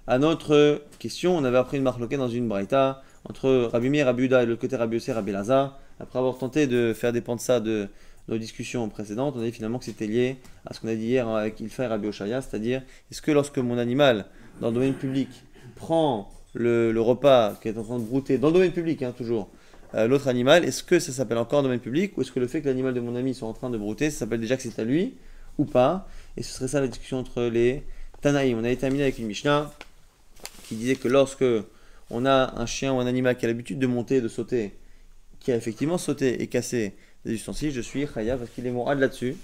[0.07, 1.37] à notre question.
[1.37, 4.57] On avait appris une marloquette dans une braïta entre Rabbi Mir, Rabbi Uda et le
[4.57, 5.33] côté Rabbi Yosef, Rabbi.
[5.35, 7.89] Après avoir tenté de faire dépendre ça de
[8.29, 10.37] nos discussions précédentes, on a dit finalement que c'était lié
[10.67, 13.59] à ce qu'on a dit hier avec Ilfa et Rabbi Oshaya, c'est-à-dire est-ce que lorsque
[13.59, 14.27] mon animal
[14.61, 15.29] dans le domaine public
[15.75, 19.49] prend le, repas qui est en train de brouter dans le domaine public, hein, toujours,
[19.95, 22.61] euh, l'autre animal, est-ce que ça s'appelle encore domaine public ou est-ce que le fait
[22.61, 24.79] que l'animal de mon ami soit en train de brouter, ça s'appelle déjà que c'est
[24.79, 25.15] à lui
[25.57, 26.09] ou pas?
[26.37, 27.83] Et ce serait ça la discussion entre les
[28.21, 28.59] Tanaïm.
[28.59, 29.73] On avait terminé avec une Mishnah
[30.65, 31.45] qui disait que lorsque
[32.11, 34.75] on a un chien ou un animal qui a l'habitude de monter de sauter,
[35.41, 38.89] qui a effectivement sauté et cassé des ustensiles, je suis khaya parce qu'il est mon
[38.91, 39.37] là-dessus.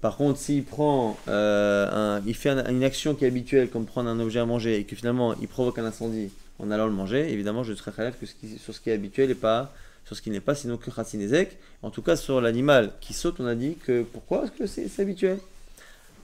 [0.00, 4.20] Par contre, s'il prend, euh, il fait une action qui est habituelle, comme prendre un
[4.20, 7.62] objet à manger, et que finalement il provoque un incendie, en allant le manger, évidemment,
[7.62, 8.16] je serai khayaf
[8.58, 9.72] sur ce qui est habituel et pas
[10.08, 11.58] sur ce qui n'est pas, sinon que khatinezek.
[11.82, 15.02] En tout cas, sur l'animal qui saute, on a dit que pourquoi est-ce que c'est
[15.02, 15.38] habituel?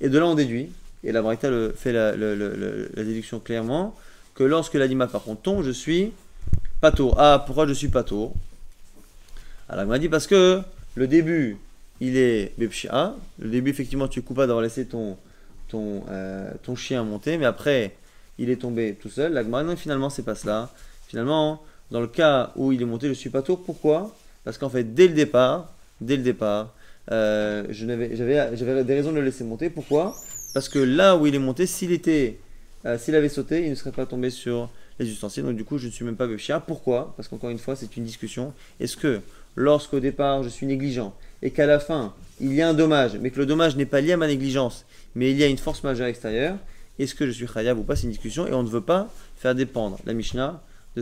[0.01, 0.71] Et de là, on déduit,
[1.05, 2.17] et la Braïta fait la,
[3.05, 3.95] déduction clairement,
[4.35, 6.13] que lorsque l'animal par contre tombe, je suis
[6.81, 7.17] patour.
[7.19, 8.33] Ah, pourquoi je suis patour?
[9.69, 10.63] Alors, il m'a dit parce que
[10.95, 11.59] le début,
[12.01, 12.55] il est.
[12.59, 14.89] Le début, effectivement, tu es coupable d'avoir laissé
[15.75, 17.95] euh, ton chien monter, mais après,
[18.39, 19.33] il est tombé tout seul.
[19.33, 20.71] La non, finalement, c'est pas cela.
[21.07, 23.63] Finalement, dans le cas où il est monté, je suis pas tour.
[23.63, 24.15] Pourquoi?
[24.45, 26.75] Parce qu'en fait, dès le départ, dès le départ,
[27.11, 29.71] euh, j'avais des raisons de le laisser monter.
[29.71, 30.15] Pourquoi?
[30.53, 32.39] Parce que là où il est monté, s'il était,
[32.87, 35.45] euh, s'il avait sauté, il ne serait pas tombé sur les ustensiles.
[35.45, 36.61] Donc du coup, je ne suis même pas chien.
[36.61, 37.15] Pourquoi?
[37.17, 38.53] Parce qu'encore une fois, c'est une discussion.
[38.81, 39.21] Est-ce que
[39.57, 41.13] lorsqu'au départ, je suis négligent
[41.43, 44.01] et qu'à la fin, il y a un dommage, mais que le dommage n'est pas
[44.01, 46.57] lié à ma négligence, mais il y a une force majeure extérieure,
[46.99, 47.97] est-ce que je suis chayav ou pas?
[47.97, 50.63] C'est une discussion et on ne veut pas faire dépendre la Mishnah